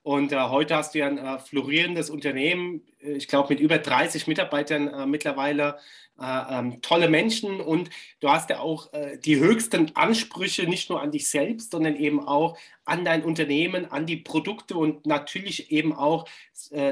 Und 0.01 0.31
äh, 0.31 0.39
heute 0.39 0.75
hast 0.75 0.95
du 0.95 0.99
ja 0.99 1.07
ein 1.07 1.17
äh, 1.17 1.39
florierendes 1.39 2.09
Unternehmen, 2.09 2.81
äh, 3.01 3.13
ich 3.13 3.27
glaube 3.27 3.53
mit 3.53 3.59
über 3.59 3.77
30 3.77 4.27
Mitarbeitern 4.27 4.87
äh, 4.87 5.05
mittlerweile, 5.05 5.77
äh, 6.19 6.59
ähm, 6.59 6.81
tolle 6.81 7.09
Menschen. 7.09 7.61
Und 7.61 7.89
du 8.19 8.29
hast 8.29 8.49
ja 8.49 8.59
auch 8.59 8.91
äh, 8.93 9.17
die 9.17 9.37
höchsten 9.37 9.95
Ansprüche 9.95 10.67
nicht 10.67 10.89
nur 10.89 11.01
an 11.01 11.11
dich 11.11 11.27
selbst, 11.27 11.71
sondern 11.71 11.95
eben 11.95 12.25
auch 12.25 12.57
an 12.85 13.05
dein 13.05 13.23
Unternehmen, 13.23 13.85
an 13.91 14.05
die 14.05 14.17
Produkte 14.17 14.75
und 14.75 15.05
natürlich 15.05 15.71
eben 15.71 15.93
auch, 15.93 16.27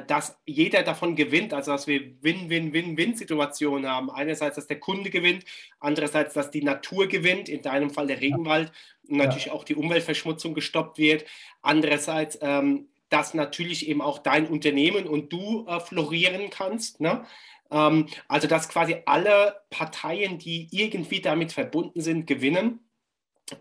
dass 0.08 0.40
jeder 0.46 0.82
davon 0.82 1.16
gewinnt, 1.16 1.54
also 1.54 1.72
dass 1.72 1.86
wir 1.86 2.02
Win-Win-Win-Win-Situationen 2.24 3.88
haben. 3.88 4.10
Einerseits, 4.10 4.56
dass 4.56 4.66
der 4.66 4.80
Kunde 4.80 5.12
gewinnt, 5.12 5.46
andererseits, 5.80 6.34
dass 6.34 6.50
die 6.50 6.64
Natur 6.64 7.08
gewinnt, 7.08 7.48
in 7.48 7.62
deinem 7.62 7.92
Fall 7.92 8.08
der 8.08 8.20
Regenwald 8.20 8.72
und 9.08 9.18
natürlich 9.18 9.46
ja. 9.46 9.52
auch 9.52 9.64
die 9.64 9.76
Umweltverschmutzung 9.76 10.56
gestoppt 10.56 10.98
wird. 10.98 11.26
Andererseits, 11.62 12.40
ähm, 12.42 12.88
dass 13.10 13.34
natürlich 13.34 13.88
eben 13.88 14.02
auch 14.02 14.20
dein 14.20 14.48
Unternehmen 14.48 15.08
und 15.08 15.32
du 15.32 15.66
äh, 15.68 15.80
florieren 15.80 16.50
kannst. 16.50 17.00
Ne? 17.00 17.26
Ähm, 17.72 18.08
also 18.28 18.48
dass 18.48 18.70
quasi 18.70 18.98
alle 19.06 19.62
Parteien, 19.70 20.38
die 20.40 20.68
irgendwie 20.72 21.22
damit 21.22 21.52
verbunden 21.52 22.02
sind, 22.02 22.28
gewinnen. 22.28 22.80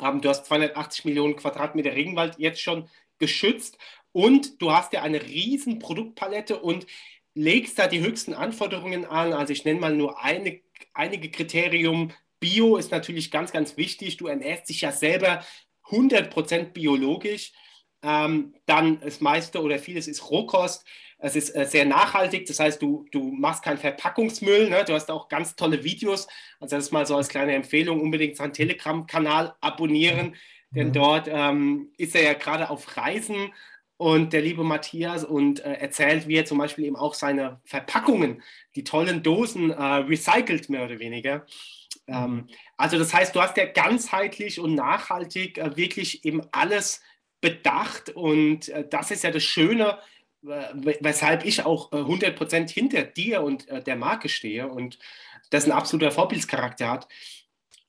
Ähm, 0.01 0.21
du 0.21 0.29
hast 0.29 0.47
280 0.47 1.05
Millionen 1.05 1.37
Quadratmeter 1.37 1.95
Regenwald 1.95 2.39
jetzt 2.39 2.61
schon 2.61 2.89
geschützt 3.19 3.79
und 4.17 4.63
du 4.63 4.73
hast 4.73 4.95
ja 4.95 5.03
eine 5.03 5.23
riesen 5.23 5.79
Produktpalette 5.79 6.59
und 6.59 6.87
legst 7.35 7.79
da 7.79 7.87
die 7.87 8.01
höchsten 8.01 8.33
Anforderungen 8.33 9.05
an. 9.05 9.35
Also 9.35 9.53
ich 9.53 9.67
nenne 9.67 9.79
mal 9.79 9.95
nur 9.95 10.25
eine, 10.25 10.59
einige 10.95 11.31
Kriterien. 11.31 12.15
Bio 12.41 12.79
ist 12.79 12.93
natürlich 12.93 13.31
ganz, 13.31 13.53
ganz 13.53 13.77
wichtig. 13.77 14.17
Du 14.17 14.27
ernährst 14.27 14.71
dich 14.71 14.81
ja 14.81 14.91
selber 14.91 15.45
100% 15.91 16.73
biologisch. 16.73 17.53
Ähm, 18.03 18.55
dann 18.65 19.01
das 19.01 19.21
meiste 19.21 19.61
oder 19.61 19.79
vieles 19.79 20.09
ist 20.09 20.31
Rohkost. 20.31 20.87
Es 21.19 21.37
ist 21.37 21.55
äh, 21.55 21.67
sehr 21.67 21.85
nachhaltig, 21.85 22.47
das 22.47 22.59
heißt, 22.59 22.81
du, 22.81 23.05
du 23.11 23.23
machst 23.33 23.65
keinen 23.65 23.77
Verpackungsmüll. 23.77 24.71
Ne? 24.71 24.83
Du 24.87 24.95
hast 24.95 25.11
auch 25.11 25.29
ganz 25.29 25.57
tolle 25.57 25.85
Videos. 25.85 26.27
Also, 26.59 26.77
das 26.77 26.87
ist 26.87 26.91
mal 26.91 27.07
so 27.07 27.17
als 27.17 27.29
kleine 27.29 27.55
Empfehlung: 27.55 28.01
unbedingt 28.01 28.39
seinen 28.39 28.55
Telegram-Kanal 28.55 29.57
abonnieren, 29.61 30.37
denn 30.71 30.95
dort 30.95 31.29
ähm, 31.31 31.93
ist 31.99 32.15
er 32.15 32.23
ja 32.23 32.33
gerade 32.33 32.71
auf 32.71 32.97
Reisen 32.97 33.53
und 33.99 34.33
der 34.33 34.43
liebe 34.43 34.63
Matthias 34.63 35.25
und 35.25 35.61
äh, 35.61 35.73
erzählt, 35.75 36.29
wie 36.29 36.37
er 36.37 36.45
zum 36.45 36.59
Beispiel 36.59 36.85
eben 36.85 36.97
auch 36.97 37.15
seine 37.15 37.61
Verpackungen, 37.65 38.43
die 38.75 38.85
tollen 38.85 39.23
Dosen, 39.23 39.71
äh, 39.71 39.83
recycelt, 39.83 40.69
mehr 40.69 40.85
oder 40.85 40.99
weniger. 40.99 41.47
Ähm, 42.07 42.49
also 42.77 42.99
das 42.99 43.15
heißt, 43.15 43.35
du 43.35 43.41
hast 43.41 43.57
ja 43.57 43.67
ganzheitlich 43.67 44.61
und 44.61 44.75
nachhaltig 44.75 45.59
äh, 45.59 45.77
wirklich 45.77 46.25
eben 46.25 46.43
alles 46.53 47.01
bedacht 47.41 48.11
und 48.11 48.69
äh, 48.69 48.87
das 48.89 49.11
ist 49.11 49.25
ja 49.25 49.31
das 49.31 49.45
Schöne, 49.45 49.99
weshalb 50.43 51.45
ich 51.45 51.65
auch 51.65 51.91
100% 51.91 52.55
äh, 52.55 52.69
hinter 52.69 53.03
dir 53.03 53.43
und 53.43 53.69
äh, 53.69 53.83
der 53.83 53.97
Marke 53.97 54.29
stehe 54.29 54.69
und 54.69 54.99
das 55.51 55.65
ein 55.65 55.73
absoluter 55.73 56.13
Vorbildscharakter 56.13 56.89
hat. 56.89 57.09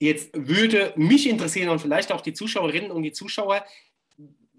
Jetzt 0.00 0.30
würde 0.34 0.92
mich 0.96 1.28
interessieren 1.28 1.68
und 1.68 1.80
vielleicht 1.80 2.12
auch 2.12 2.20
die 2.20 2.32
Zuschauerinnen 2.32 2.90
und 2.90 3.02
die 3.02 3.12
Zuschauer, 3.12 3.64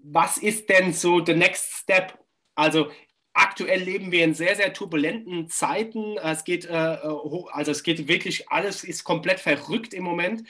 was 0.02 0.38
ist 0.38 0.68
denn 0.68 0.92
so 0.92 1.24
the 1.24 1.34
next 1.34 1.74
step? 1.74 2.18
Also 2.54 2.88
aktuell 3.32 3.80
leben 3.80 4.12
wir 4.12 4.24
in 4.24 4.34
sehr, 4.34 4.56
sehr 4.56 4.72
turbulenten 4.72 5.48
Zeiten. 5.48 6.16
Es 6.18 6.44
geht, 6.44 6.66
äh, 6.66 6.98
also 7.52 7.70
es 7.70 7.82
geht 7.82 8.08
wirklich, 8.08 8.50
alles 8.50 8.84
ist 8.84 9.04
komplett 9.04 9.40
verrückt 9.40 9.94
im 9.94 10.04
Moment. 10.04 10.44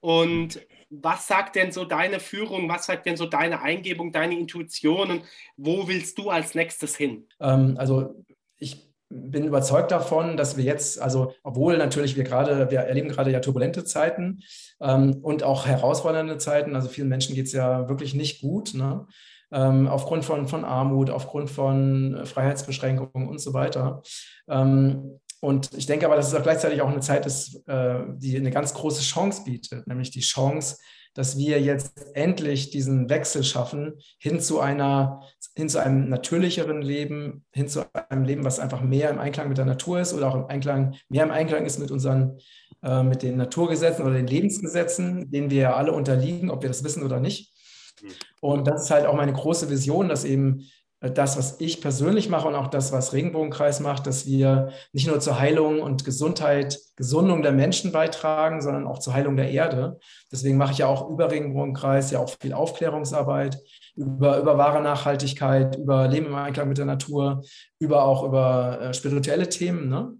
Und 0.00 0.60
was 0.90 1.26
sagt 1.26 1.56
denn 1.56 1.72
so 1.72 1.84
deine 1.84 2.20
Führung, 2.20 2.68
was 2.68 2.86
sagt 2.86 3.06
denn 3.06 3.16
so 3.16 3.26
deine 3.26 3.62
Eingebung, 3.62 4.12
deine 4.12 4.38
Intuition 4.38 5.10
und 5.10 5.22
wo 5.56 5.88
willst 5.88 6.18
du 6.18 6.30
als 6.30 6.54
nächstes 6.54 6.96
hin? 6.96 7.26
Ähm, 7.40 7.76
also 7.78 8.14
ich 8.58 8.93
bin 9.14 9.44
überzeugt 9.44 9.90
davon, 9.90 10.36
dass 10.36 10.56
wir 10.56 10.64
jetzt, 10.64 11.00
also 11.00 11.32
obwohl 11.42 11.76
natürlich 11.78 12.16
wir 12.16 12.24
gerade, 12.24 12.70
wir 12.70 12.80
erleben 12.80 13.08
gerade 13.08 13.30
ja 13.30 13.40
turbulente 13.40 13.84
Zeiten 13.84 14.40
ähm, 14.80 15.20
und 15.22 15.42
auch 15.42 15.66
herausfordernde 15.66 16.38
Zeiten, 16.38 16.74
also 16.74 16.88
vielen 16.88 17.08
Menschen 17.08 17.34
geht 17.34 17.46
es 17.46 17.52
ja 17.52 17.88
wirklich 17.88 18.14
nicht 18.14 18.40
gut, 18.40 18.74
ne? 18.74 19.06
ähm, 19.52 19.86
aufgrund 19.86 20.24
von, 20.24 20.48
von 20.48 20.64
Armut, 20.64 21.10
aufgrund 21.10 21.50
von 21.50 22.20
Freiheitsbeschränkungen 22.24 23.28
und 23.28 23.40
so 23.40 23.54
weiter. 23.54 24.02
Ähm, 24.48 25.20
und 25.40 25.70
ich 25.76 25.86
denke 25.86 26.06
aber, 26.06 26.16
dass 26.16 26.28
es 26.28 26.34
auch 26.34 26.42
gleichzeitig 26.42 26.80
auch 26.80 26.88
eine 26.88 27.00
Zeit 27.00 27.26
ist, 27.26 27.68
äh, 27.68 28.00
die 28.16 28.36
eine 28.36 28.50
ganz 28.50 28.74
große 28.74 29.02
Chance 29.02 29.42
bietet, 29.44 29.86
nämlich 29.86 30.10
die 30.10 30.20
Chance, 30.20 30.78
dass 31.14 31.38
wir 31.38 31.60
jetzt 31.60 32.14
endlich 32.14 32.70
diesen 32.70 33.08
Wechsel 33.08 33.44
schaffen 33.44 33.94
hin 34.18 34.40
zu 34.40 34.60
einer, 34.60 35.22
hin 35.56 35.68
zu 35.68 35.78
einem 35.78 36.08
natürlicheren 36.08 36.82
Leben, 36.82 37.44
hin 37.52 37.68
zu 37.68 37.84
einem 38.10 38.24
Leben, 38.24 38.44
was 38.44 38.58
einfach 38.58 38.82
mehr 38.82 39.10
im 39.10 39.18
Einklang 39.18 39.48
mit 39.48 39.58
der 39.58 39.64
Natur 39.64 40.00
ist 40.00 40.12
oder 40.12 40.28
auch 40.28 40.34
im 40.34 40.46
Einklang, 40.46 40.96
mehr 41.08 41.24
im 41.24 41.30
Einklang 41.30 41.64
ist 41.64 41.78
mit 41.78 41.90
unseren, 41.90 42.38
äh, 42.82 43.02
mit 43.02 43.22
den 43.22 43.36
Naturgesetzen 43.36 44.04
oder 44.04 44.14
den 44.14 44.26
Lebensgesetzen, 44.26 45.30
denen 45.30 45.50
wir 45.50 45.60
ja 45.60 45.76
alle 45.76 45.92
unterliegen, 45.92 46.50
ob 46.50 46.62
wir 46.62 46.68
das 46.68 46.84
wissen 46.84 47.04
oder 47.04 47.20
nicht. 47.20 47.52
Hm. 48.00 48.10
Und 48.40 48.66
das 48.66 48.84
ist 48.84 48.90
halt 48.90 49.06
auch 49.06 49.14
meine 49.14 49.32
große 49.32 49.70
Vision, 49.70 50.08
dass 50.08 50.24
eben 50.24 50.66
das, 51.10 51.36
was 51.36 51.60
ich 51.60 51.80
persönlich 51.80 52.28
mache 52.28 52.48
und 52.48 52.54
auch 52.54 52.68
das, 52.68 52.92
was 52.92 53.12
Regenbogenkreis 53.12 53.80
macht, 53.80 54.06
dass 54.06 54.26
wir 54.26 54.70
nicht 54.92 55.06
nur 55.06 55.20
zur 55.20 55.38
Heilung 55.38 55.80
und 55.80 56.04
Gesundheit, 56.04 56.78
Gesundung 56.96 57.42
der 57.42 57.52
Menschen 57.52 57.92
beitragen, 57.92 58.62
sondern 58.62 58.86
auch 58.86 58.98
zur 58.98 59.12
Heilung 59.12 59.36
der 59.36 59.50
Erde. 59.50 59.98
Deswegen 60.32 60.56
mache 60.56 60.72
ich 60.72 60.78
ja 60.78 60.86
auch 60.86 61.10
über 61.10 61.30
Regenbogenkreis 61.30 62.10
ja 62.10 62.20
auch 62.20 62.30
viel 62.40 62.52
Aufklärungsarbeit 62.52 63.58
über, 63.96 64.38
über 64.38 64.58
wahre 64.58 64.82
Nachhaltigkeit, 64.82 65.76
über 65.76 66.08
Leben 66.08 66.26
im 66.26 66.34
Einklang 66.34 66.68
mit 66.68 66.78
der 66.78 66.84
Natur, 66.84 67.44
über 67.78 68.04
auch 68.04 68.24
über 68.24 68.80
äh, 68.80 68.94
spirituelle 68.94 69.48
Themen. 69.48 69.88
Ne? 69.88 70.16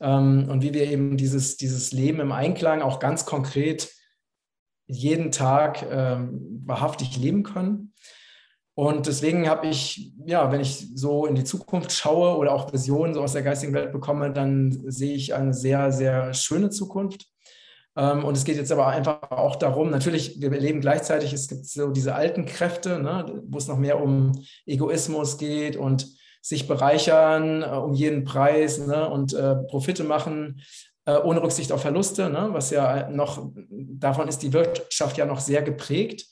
Ähm, 0.00 0.48
und 0.48 0.62
wie 0.62 0.74
wir 0.74 0.90
eben 0.90 1.16
dieses, 1.16 1.56
dieses 1.56 1.92
Leben 1.92 2.20
im 2.20 2.32
Einklang 2.32 2.82
auch 2.82 2.98
ganz 2.98 3.24
konkret 3.24 3.92
jeden 4.86 5.30
Tag 5.30 5.86
ähm, 5.88 6.62
wahrhaftig 6.64 7.16
leben 7.16 7.44
können. 7.44 7.94
Und 8.74 9.06
deswegen 9.06 9.48
habe 9.48 9.66
ich, 9.66 10.12
ja, 10.24 10.50
wenn 10.50 10.60
ich 10.60 10.88
so 10.94 11.26
in 11.26 11.34
die 11.34 11.44
Zukunft 11.44 11.92
schaue 11.92 12.36
oder 12.36 12.52
auch 12.52 12.72
Visionen 12.72 13.14
so 13.14 13.22
aus 13.22 13.34
der 13.34 13.42
geistigen 13.42 13.74
Welt 13.74 13.92
bekomme, 13.92 14.32
dann 14.32 14.82
sehe 14.86 15.14
ich 15.14 15.34
eine 15.34 15.52
sehr, 15.52 15.92
sehr 15.92 16.32
schöne 16.34 16.70
Zukunft. 16.70 17.26
Ähm, 17.96 18.24
und 18.24 18.36
es 18.36 18.44
geht 18.44 18.56
jetzt 18.56 18.72
aber 18.72 18.86
einfach 18.86 19.30
auch 19.30 19.56
darum, 19.56 19.90
natürlich, 19.90 20.40
wir 20.40 20.50
erleben 20.52 20.80
gleichzeitig, 20.80 21.32
es 21.32 21.48
gibt 21.48 21.66
so 21.66 21.90
diese 21.90 22.14
alten 22.14 22.46
Kräfte, 22.46 22.98
ne, 22.98 23.42
wo 23.46 23.58
es 23.58 23.68
noch 23.68 23.78
mehr 23.78 24.00
um 24.00 24.32
Egoismus 24.64 25.36
geht 25.36 25.76
und 25.76 26.06
sich 26.40 26.66
bereichern 26.66 27.62
äh, 27.62 27.66
um 27.66 27.92
jeden 27.92 28.24
Preis 28.24 28.78
ne, 28.78 29.08
und 29.08 29.34
äh, 29.34 29.56
Profite 29.68 30.04
machen, 30.04 30.62
äh, 31.04 31.18
ohne 31.18 31.42
Rücksicht 31.42 31.70
auf 31.72 31.82
Verluste, 31.82 32.30
ne, 32.30 32.48
was 32.52 32.70
ja 32.70 33.10
noch, 33.10 33.52
davon 33.68 34.28
ist 34.28 34.38
die 34.38 34.54
Wirtschaft 34.54 35.18
ja 35.18 35.26
noch 35.26 35.40
sehr 35.40 35.62
geprägt. 35.62 36.26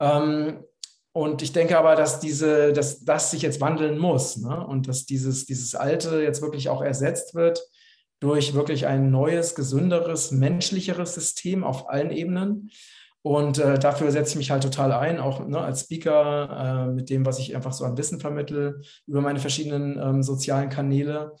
Ähm, 0.00 0.64
und 1.12 1.42
ich 1.42 1.52
denke 1.52 1.78
aber, 1.78 1.94
dass, 1.94 2.20
diese, 2.20 2.72
dass 2.72 3.04
das 3.04 3.30
sich 3.30 3.42
jetzt 3.42 3.60
wandeln 3.60 3.98
muss 3.98 4.38
ne? 4.38 4.66
und 4.66 4.88
dass 4.88 5.04
dieses, 5.04 5.44
dieses 5.44 5.74
Alte 5.74 6.22
jetzt 6.22 6.40
wirklich 6.40 6.70
auch 6.70 6.82
ersetzt 6.82 7.34
wird 7.34 7.62
durch 8.18 8.54
wirklich 8.54 8.86
ein 8.86 9.10
neues, 9.10 9.54
gesünderes, 9.54 10.30
menschlicheres 10.30 11.14
System 11.14 11.64
auf 11.64 11.90
allen 11.90 12.10
Ebenen. 12.12 12.70
Und 13.20 13.58
äh, 13.58 13.78
dafür 13.78 14.10
setze 14.10 14.32
ich 14.32 14.36
mich 14.36 14.50
halt 14.50 14.62
total 14.62 14.92
ein, 14.92 15.20
auch 15.20 15.46
ne, 15.46 15.58
als 15.58 15.82
Speaker, 15.82 16.86
äh, 16.88 16.92
mit 16.92 17.10
dem, 17.10 17.26
was 17.26 17.38
ich 17.40 17.54
einfach 17.54 17.72
so 17.72 17.84
an 17.84 17.98
Wissen 17.98 18.20
vermittle, 18.20 18.80
über 19.06 19.20
meine 19.20 19.38
verschiedenen 19.38 19.98
ähm, 19.98 20.22
sozialen 20.22 20.70
Kanäle. 20.70 21.32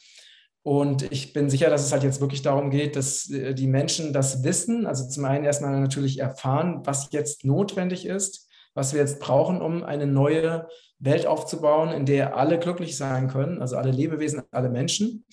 Und 0.62 1.10
ich 1.10 1.32
bin 1.32 1.50
sicher, 1.50 1.70
dass 1.70 1.84
es 1.84 1.92
halt 1.92 2.02
jetzt 2.02 2.20
wirklich 2.20 2.42
darum 2.42 2.70
geht, 2.70 2.94
dass 2.94 3.30
äh, 3.30 3.54
die 3.54 3.66
Menschen 3.66 4.12
das 4.12 4.44
wissen, 4.44 4.86
also 4.86 5.08
zum 5.08 5.24
einen 5.24 5.44
erstmal 5.44 5.80
natürlich 5.80 6.18
erfahren, 6.18 6.82
was 6.84 7.08
jetzt 7.10 7.44
notwendig 7.44 8.06
ist, 8.06 8.48
was 8.74 8.92
wir 8.92 9.00
jetzt 9.00 9.20
brauchen, 9.20 9.60
um 9.60 9.82
eine 9.82 10.06
neue 10.06 10.68
Welt 10.98 11.26
aufzubauen, 11.26 11.90
in 11.90 12.06
der 12.06 12.36
alle 12.36 12.58
glücklich 12.58 12.96
sein 12.96 13.28
können, 13.28 13.60
also 13.60 13.76
alle 13.76 13.90
Lebewesen, 13.90 14.42
alle 14.50 14.70
Menschen. 14.70 15.24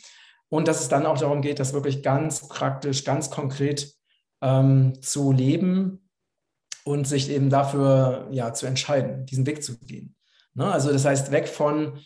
Und 0.49 0.67
dass 0.67 0.81
es 0.81 0.89
dann 0.89 1.05
auch 1.05 1.17
darum 1.17 1.41
geht, 1.41 1.59
das 1.59 1.73
wirklich 1.73 2.01
ganz 2.01 2.47
praktisch, 2.47 3.03
ganz 3.03 3.29
konkret 3.29 3.93
ähm, 4.41 4.99
zu 5.01 5.31
leben 5.31 6.09
und 6.83 7.07
sich 7.07 7.29
eben 7.29 7.49
dafür 7.49 8.27
ja, 8.31 8.53
zu 8.53 8.65
entscheiden, 8.65 9.25
diesen 9.25 9.45
Weg 9.45 9.63
zu 9.63 9.77
gehen. 9.79 10.15
Ne? 10.55 10.65
Also 10.65 10.91
das 10.91 11.05
heißt, 11.05 11.31
weg 11.31 11.47
von 11.47 11.99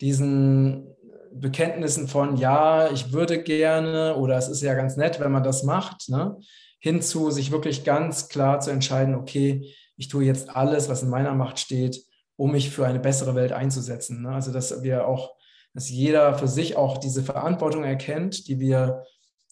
diesen 0.00 0.94
Bekenntnissen 1.32 2.08
von, 2.08 2.36
ja, 2.36 2.90
ich 2.90 3.12
würde 3.12 3.42
gerne 3.42 4.16
oder 4.16 4.36
es 4.36 4.48
ist 4.48 4.62
ja 4.62 4.74
ganz 4.74 4.96
nett, 4.96 5.20
wenn 5.20 5.30
man 5.30 5.44
das 5.44 5.62
macht, 5.62 6.08
ne? 6.08 6.38
hin 6.80 7.02
zu 7.02 7.30
sich 7.30 7.50
wirklich 7.50 7.84
ganz 7.84 8.28
klar 8.28 8.60
zu 8.60 8.70
entscheiden, 8.70 9.14
okay, 9.14 9.74
ich 10.00 10.08
tue 10.08 10.24
jetzt 10.24 10.48
alles, 10.56 10.88
was 10.88 11.02
in 11.02 11.10
meiner 11.10 11.34
Macht 11.34 11.58
steht, 11.58 12.02
um 12.36 12.52
mich 12.52 12.70
für 12.70 12.86
eine 12.86 12.98
bessere 12.98 13.34
Welt 13.34 13.52
einzusetzen. 13.52 14.22
Ne? 14.22 14.30
Also 14.30 14.50
dass 14.50 14.82
wir 14.82 15.06
auch, 15.06 15.34
dass 15.74 15.90
jeder 15.90 16.38
für 16.38 16.48
sich 16.48 16.74
auch 16.74 16.96
diese 16.96 17.22
Verantwortung 17.22 17.84
erkennt, 17.84 18.48
die 18.48 18.58
wir 18.60 19.02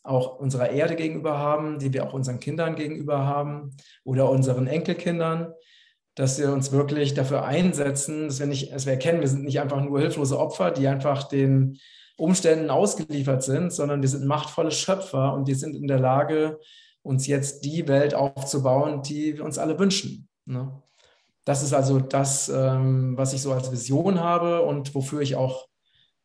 auch 0.02 0.38
unserer 0.38 0.70
Erde 0.70 0.96
gegenüber 0.96 1.36
haben, 1.36 1.78
die 1.78 1.92
wir 1.92 2.06
auch 2.06 2.14
unseren 2.14 2.40
Kindern 2.40 2.76
gegenüber 2.76 3.26
haben 3.26 3.76
oder 4.04 4.30
unseren 4.30 4.66
Enkelkindern, 4.66 5.52
dass 6.14 6.38
wir 6.38 6.50
uns 6.50 6.72
wirklich 6.72 7.12
dafür 7.12 7.44
einsetzen, 7.44 8.28
dass 8.28 8.40
wir 8.40 8.46
nicht, 8.46 8.72
dass 8.72 8.86
wir 8.86 8.94
erkennen, 8.94 9.20
wir 9.20 9.28
sind 9.28 9.44
nicht 9.44 9.60
einfach 9.60 9.82
nur 9.82 10.00
hilflose 10.00 10.38
Opfer, 10.38 10.70
die 10.70 10.88
einfach 10.88 11.24
den 11.24 11.78
Umständen 12.16 12.70
ausgeliefert 12.70 13.42
sind, 13.42 13.70
sondern 13.70 14.00
wir 14.00 14.08
sind 14.08 14.24
machtvolle 14.24 14.70
Schöpfer 14.70 15.34
und 15.34 15.46
wir 15.46 15.56
sind 15.56 15.76
in 15.76 15.88
der 15.88 16.00
Lage, 16.00 16.58
uns 17.02 17.26
jetzt 17.26 17.66
die 17.66 17.86
Welt 17.86 18.14
aufzubauen, 18.14 19.02
die 19.02 19.36
wir 19.36 19.44
uns 19.44 19.58
alle 19.58 19.78
wünschen. 19.78 20.27
Ne? 20.48 20.82
Das 21.44 21.62
ist 21.62 21.72
also 21.72 22.00
das, 22.00 22.48
ähm, 22.48 23.16
was 23.16 23.32
ich 23.32 23.42
so 23.42 23.52
als 23.52 23.70
Vision 23.70 24.20
habe 24.20 24.62
und 24.62 24.94
wofür 24.94 25.20
ich 25.20 25.36
auch 25.36 25.68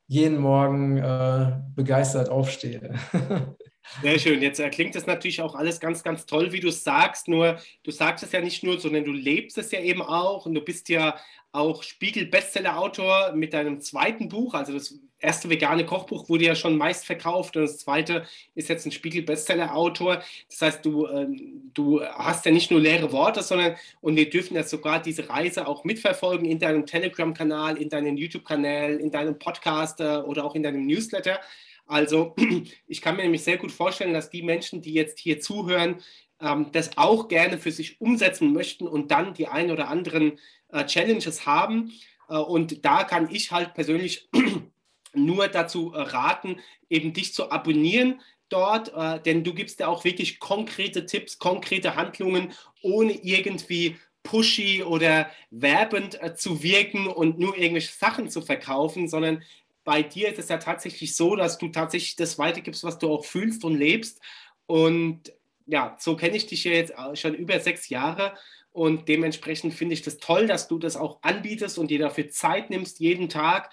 jeden 0.08 0.38
Morgen 0.38 0.98
äh, 0.98 1.60
begeistert 1.75 2.30
aufstehe. 2.30 2.94
Sehr 4.01 4.20
schön. 4.20 4.42
Jetzt 4.42 4.62
klingt 4.72 4.96
das 4.96 5.06
natürlich 5.06 5.42
auch 5.42 5.56
alles 5.56 5.80
ganz, 5.80 6.03
ganz 6.03 6.25
toll, 6.25 6.51
wie 6.51 6.60
du 6.60 6.70
es 6.70 6.84
sagst. 6.84 7.27
Nur 7.27 7.58
du 7.84 7.92
sagst 7.92 8.24
es 8.24 8.32
ja 8.32 8.42
nicht 8.42 8.63
nur, 8.63 8.80
sondern 8.80 9.03
du 9.03 9.12
lebst 9.12 9.58
es 9.58 9.72
ja 9.72 9.80
eben 9.80 10.01
auch. 10.01 10.46
Und 10.46 10.56
du 10.56 10.62
bist 10.62 10.89
ja 10.89 11.18
auch 11.53 11.83
Spiegel-Bestseller-Autor 11.83 13.33
mit 13.33 13.53
deinem 13.53 13.79
zweiten 13.79 14.27
Buch. 14.27 14.55
Also 14.55 14.74
das 14.74 15.00
erste 15.19 15.50
vegane 15.50 15.86
Kochbuch 15.86 16.27
wurde 16.27 16.45
ja 16.45 16.55
schon 16.55 16.77
meist 16.77 17.05
verkauft 17.05 17.55
und 17.55 17.62
das 17.62 17.77
zweite 17.77 18.25
ist 18.55 18.69
jetzt 18.69 18.88
ein 18.88 18.91
Spiegel-Bestseller-Autor. 18.91 20.24
Das 20.50 20.62
heißt, 20.62 20.86
du, 20.86 21.05
äh, 21.05 21.27
du 21.74 22.01
hast 22.01 22.45
ja 22.45 22.51
nicht 22.51 22.72
nur 22.72 22.81
leere 22.81 23.12
Worte, 23.12 23.43
sondern 23.43 23.75
und 24.01 24.15
wir 24.15 24.29
dürfen 24.31 24.55
ja 24.55 24.63
sogar 24.63 25.00
diese 25.00 25.29
Reise 25.29 25.67
auch 25.67 25.83
mitverfolgen 25.83 26.45
in 26.45 26.57
deinem 26.57 26.88
Telegram-Kanal, 26.88 27.77
in 27.77 27.88
deinem 27.88 28.17
YouTube-Kanal, 28.17 28.95
in 28.95 29.12
deinem 29.12 29.38
Podcast 29.38 30.01
äh, 30.01 30.17
oder 30.17 30.45
auch 30.45 30.55
in 30.55 30.63
deinem 30.63 30.88
Newsletter. 30.88 31.39
Also 31.86 32.36
ich 32.88 33.01
kann 33.01 33.15
mir 33.15 33.22
nämlich 33.22 33.43
sehr 33.43 33.57
gut 33.57 33.72
vorstellen, 33.72 34.13
dass 34.13 34.31
die 34.31 34.41
Menschen, 34.41 34.81
die 34.81 34.93
jetzt 34.93 35.19
hier 35.19 35.39
zuhören, 35.39 35.98
ähm, 36.41 36.67
das 36.72 36.98
auch 36.98 37.27
gerne 37.27 37.57
für 37.57 37.72
sich 37.72 38.01
umsetzen 38.01 38.53
möchten 38.53 38.88
und 38.88 39.12
dann 39.12 39.33
die 39.33 39.48
ein 39.48 39.72
oder 39.72 39.88
anderen 39.88 40.39
äh, 40.74 40.86
Challenges 40.86 41.46
haben. 41.46 41.94
Äh, 42.30 42.38
und 42.38 42.84
da 42.84 43.03
kann 43.03 43.30
ich 43.30 43.51
halt 43.51 43.74
persönlich 43.74 44.30
nur 45.13 45.48
dazu 45.48 45.94
äh, 45.94 46.01
raten, 46.01 46.60
eben 46.89 47.13
dich 47.13 47.34
zu 47.34 47.51
abonnieren 47.51 48.20
dort, 48.50 48.94
äh, 48.94 49.22
denn 49.22 49.44
du 49.44 49.53
gibst 49.53 49.80
ja 49.80 49.88
auch 49.88 50.03
wirklich 50.03 50.39
konkrete 50.39 51.06
Tipps, 51.06 51.39
konkrete 51.39 51.96
Handlungen, 51.96 52.53
ohne 52.82 53.13
irgendwie 53.13 53.98
pushy 54.22 54.84
oder 54.84 55.30
werbend 55.50 56.22
äh, 56.22 56.36
zu 56.36 56.63
wirken 56.63 57.08
und 57.08 57.39
nur 57.39 57.58
irgendwelche 57.58 57.94
Sachen 57.94 58.30
zu 58.30 58.42
verkaufen, 58.42 59.08
sondern 59.08 59.44
bei 59.84 60.01
dir 60.01 60.30
ist 60.30 60.39
es 60.39 60.50
ja 60.50 60.58
tatsächlich 60.58 61.15
so, 61.15 61.36
dass 61.36 61.58
du 61.58 61.68
tatsächlich 61.70 62.15
das 62.15 62.38
weitergibst, 62.38 62.84
was 62.84 63.00
du 63.00 63.12
auch 63.12 63.25
fühlst 63.25 63.65
und 63.65 63.75
lebst. 63.75 64.22
Und 64.65 65.34
ja, 65.65 65.98
so 66.00 66.15
kenne 66.15 66.38
ich 66.38 66.48
dich 66.48 66.63
ja 66.63 66.72
jetzt 66.72 66.94
schon 67.15 67.34
über 67.34 67.60
sechs 67.60 67.89
Jahre. 67.89 68.34
Und 68.74 69.08
dementsprechend 69.08 69.74
finde 69.74 69.94
ich 69.94 70.01
das 70.01 70.18
toll, 70.18 70.48
dass 70.48 70.68
du 70.68 70.80
das 70.80 70.98
auch 70.98 71.20
anbietest 71.22 71.77
und 71.77 71.89
dir 71.89 72.00
dafür 72.00 72.30
Zeit 72.30 72.70
nimmst, 72.70 73.00
jeden 73.00 73.30
Tag 73.30 73.72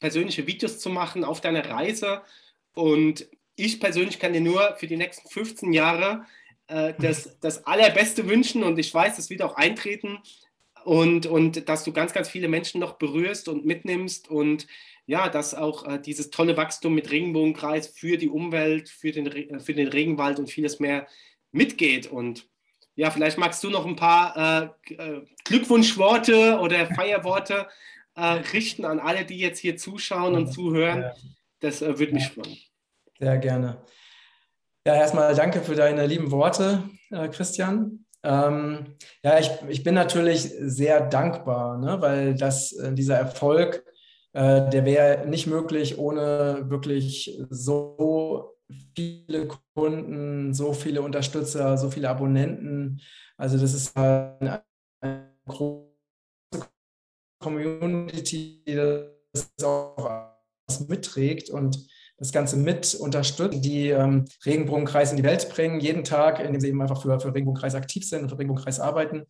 persönliche 0.00 0.46
Videos 0.46 0.80
zu 0.80 0.90
machen 0.90 1.24
auf 1.24 1.40
deiner 1.40 1.64
Reise. 1.64 2.22
Und 2.74 3.28
ich 3.54 3.80
persönlich 3.80 4.18
kann 4.18 4.32
dir 4.32 4.40
nur 4.40 4.74
für 4.76 4.88
die 4.88 4.96
nächsten 4.96 5.28
15 5.28 5.72
Jahre 5.72 6.26
äh, 6.66 6.94
das, 6.98 7.38
das 7.40 7.64
Allerbeste 7.66 8.28
wünschen 8.28 8.64
und 8.64 8.78
ich 8.78 8.92
weiß, 8.92 9.18
es 9.18 9.30
wird 9.30 9.42
auch 9.42 9.56
eintreten 9.56 10.18
und, 10.84 11.26
und 11.26 11.68
dass 11.68 11.84
du 11.84 11.92
ganz, 11.92 12.12
ganz 12.12 12.28
viele 12.28 12.48
Menschen 12.48 12.80
noch 12.80 12.94
berührst 12.94 13.48
und 13.48 13.66
mitnimmst 13.66 14.28
und 14.28 14.66
ja, 15.06 15.28
dass 15.28 15.54
auch 15.54 15.86
äh, 15.86 16.00
dieses 16.00 16.30
tolle 16.30 16.56
Wachstum 16.56 16.94
mit 16.94 17.10
Regenbogenkreis 17.10 17.88
für 17.88 18.16
die 18.16 18.28
Umwelt, 18.28 18.88
für 18.88 19.12
den, 19.12 19.60
für 19.60 19.74
den 19.74 19.88
Regenwald 19.88 20.38
und 20.38 20.50
vieles 20.50 20.80
mehr 20.80 21.06
mitgeht. 21.52 22.06
Und 22.06 22.48
ja, 22.94 23.10
vielleicht 23.10 23.38
magst 23.38 23.62
du 23.64 23.70
noch 23.70 23.86
ein 23.86 23.96
paar 23.96 24.72
äh, 24.88 24.92
äh 24.94 25.26
Glückwunschworte 25.44 26.58
oder 26.60 26.86
Feierworte 26.94 27.66
äh, 28.14 28.26
richten 28.52 28.84
an 28.84 28.98
alle, 28.98 29.24
die 29.24 29.38
jetzt 29.38 29.58
hier 29.58 29.76
zuschauen 29.76 30.34
und 30.34 30.52
zuhören. 30.52 31.04
Das 31.60 31.82
äh, 31.82 31.98
würde 31.98 32.14
mich 32.14 32.28
freuen. 32.28 32.56
Sehr 33.18 33.38
gerne. 33.38 33.82
Ja, 34.86 34.94
erstmal 34.94 35.34
danke 35.34 35.60
für 35.60 35.74
deine 35.74 36.06
lieben 36.06 36.30
Worte, 36.30 36.82
äh, 37.10 37.28
Christian. 37.28 38.06
Ähm, 38.22 38.96
ja, 39.22 39.38
ich, 39.38 39.50
ich 39.68 39.82
bin 39.82 39.94
natürlich 39.94 40.42
sehr 40.42 41.00
dankbar, 41.00 41.78
ne, 41.78 42.00
weil 42.00 42.34
das, 42.34 42.72
äh, 42.72 42.92
dieser 42.92 43.16
Erfolg, 43.16 43.84
der 44.32 44.84
wäre 44.84 45.26
nicht 45.26 45.48
möglich 45.48 45.98
ohne 45.98 46.70
wirklich 46.70 47.36
so 47.50 48.54
viele 48.96 49.48
Kunden, 49.74 50.54
so 50.54 50.72
viele 50.72 51.02
Unterstützer, 51.02 51.76
so 51.78 51.90
viele 51.90 52.08
Abonnenten. 52.08 53.00
Also 53.36 53.58
das 53.58 53.74
ist 53.74 53.96
eine, 53.96 54.62
eine 55.00 55.32
große 55.46 55.90
Community, 57.40 58.62
die 58.66 58.74
das 59.32 59.52
auch 59.62 60.30
mitträgt 60.88 61.50
und 61.50 61.88
das 62.18 62.32
Ganze 62.32 62.58
mit 62.58 62.94
unterstützen, 62.94 63.62
die 63.62 63.88
ähm, 63.88 64.26
Regenbogenkreis 64.44 65.10
in 65.10 65.16
die 65.16 65.24
Welt 65.24 65.48
bringen, 65.48 65.80
jeden 65.80 66.04
Tag, 66.04 66.38
indem 66.38 66.60
sie 66.60 66.68
eben 66.68 66.82
einfach 66.82 67.00
für, 67.00 67.18
für 67.18 67.34
Regenbogenkreis 67.34 67.74
aktiv 67.74 68.06
sind 68.06 68.22
und 68.22 68.28
für 68.28 68.38
Regenbogenkreis 68.38 68.78
arbeiten. 68.78 69.24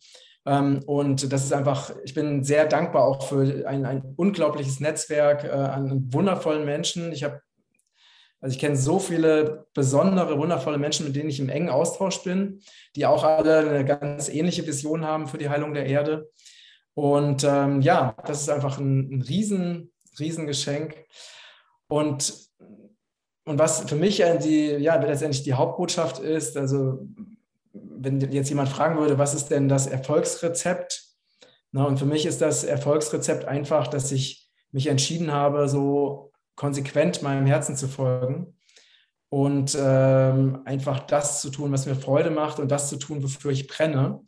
Ähm, 0.45 0.83
und 0.85 1.31
das 1.31 1.45
ist 1.45 1.53
einfach, 1.53 1.93
ich 2.03 2.13
bin 2.13 2.43
sehr 2.43 2.65
dankbar 2.65 3.05
auch 3.05 3.27
für 3.27 3.65
ein, 3.65 3.85
ein 3.85 4.01
unglaubliches 4.17 4.81
Netzwerk 4.81 5.45
äh, 5.45 5.49
an 5.49 6.13
wundervollen 6.13 6.65
Menschen. 6.65 7.13
Ich 7.13 7.23
habe 7.23 7.41
also 8.41 8.53
ich 8.53 8.59
kenne 8.59 8.75
so 8.75 8.99
viele 8.99 9.67
besondere, 9.73 10.37
wundervolle 10.37 10.77
Menschen, 10.77 11.05
mit 11.05 11.15
denen 11.15 11.29
ich 11.29 11.39
im 11.39 11.49
engen 11.49 11.69
Austausch 11.69 12.23
bin, 12.23 12.61
die 12.95 13.05
auch 13.05 13.23
alle 13.23 13.59
eine 13.59 13.85
ganz 13.85 14.27
ähnliche 14.27 14.65
Vision 14.65 15.05
haben 15.05 15.27
für 15.27 15.37
die 15.37 15.49
Heilung 15.49 15.73
der 15.73 15.85
Erde. 15.85 16.29
Und 16.93 17.43
ähm, 17.43 17.81
ja, 17.81 18.15
das 18.25 18.41
ist 18.41 18.49
einfach 18.49 18.79
ein, 18.79 19.13
ein 19.13 19.21
riesen, 19.21 19.91
riesen 20.19 20.47
Geschenk. 20.47 21.05
Und 21.87 22.51
und 23.43 23.57
was 23.57 23.81
für 23.81 23.95
mich 23.95 24.23
die, 24.43 24.67
ja, 24.77 24.95
letztendlich 24.95 25.43
die 25.43 25.53
Hauptbotschaft 25.53 26.19
ist, 26.19 26.57
also 26.57 27.07
wenn 27.73 28.19
jetzt 28.31 28.49
jemand 28.49 28.69
fragen 28.69 28.97
würde, 28.99 29.17
was 29.17 29.33
ist 29.33 29.47
denn 29.47 29.67
das 29.67 29.87
Erfolgsrezept? 29.87 31.05
Na, 31.71 31.85
und 31.85 31.97
für 31.97 32.05
mich 32.05 32.25
ist 32.25 32.41
das 32.41 32.63
Erfolgsrezept 32.63 33.45
einfach, 33.45 33.87
dass 33.87 34.11
ich 34.11 34.49
mich 34.71 34.87
entschieden 34.87 35.31
habe, 35.31 35.67
so 35.67 36.30
konsequent 36.55 37.21
meinem 37.21 37.45
Herzen 37.45 37.75
zu 37.75 37.87
folgen 37.87 38.57
und 39.29 39.77
ähm, 39.79 40.61
einfach 40.65 40.99
das 41.01 41.41
zu 41.41 41.49
tun, 41.49 41.71
was 41.71 41.85
mir 41.85 41.95
Freude 41.95 42.31
macht 42.31 42.59
und 42.59 42.69
das 42.69 42.89
zu 42.89 42.97
tun, 42.97 43.23
wofür 43.23 43.51
ich 43.51 43.67
brenne 43.67 44.21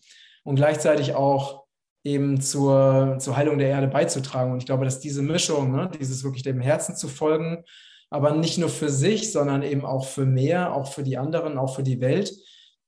und 0.43 0.55
gleichzeitig 0.55 1.15
auch 1.15 1.63
eben 2.03 2.41
zur, 2.41 3.17
zur 3.19 3.37
Heilung 3.37 3.57
der 3.57 3.69
Erde 3.69 3.87
beizutragen. 3.87 4.51
Und 4.51 4.59
ich 4.59 4.65
glaube, 4.65 4.85
dass 4.85 4.99
diese 4.99 5.21
Mischung, 5.21 5.71
ne, 5.71 5.89
dieses 5.99 6.23
wirklich 6.23 6.43
dem 6.43 6.59
Herzen 6.59 6.95
zu 6.95 7.07
folgen 7.07 7.63
aber 8.13 8.31
nicht 8.31 8.59
nur 8.59 8.69
für 8.69 8.89
sich, 8.89 9.31
sondern 9.31 9.63
eben 9.63 9.83
auch 9.85 10.05
für 10.05 10.27
mehr, 10.27 10.75
auch 10.75 10.93
für 10.93 11.01
die 11.01 11.17
anderen, 11.17 11.57
auch 11.57 11.73
für 11.75 11.81
die 11.81 11.99
Welt. 11.99 12.31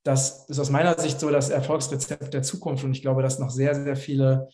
Das 0.03 0.45
ist 0.47 0.59
aus 0.59 0.69
meiner 0.69 0.99
Sicht 0.99 1.19
so 1.19 1.31
das 1.31 1.49
Erfolgsrezept 1.49 2.31
der 2.31 2.43
Zukunft. 2.43 2.83
Und 2.83 2.91
ich 2.91 3.01
glaube, 3.01 3.23
dass 3.23 3.39
noch 3.39 3.49
sehr, 3.49 3.73
sehr 3.73 3.95
viele 3.95 4.49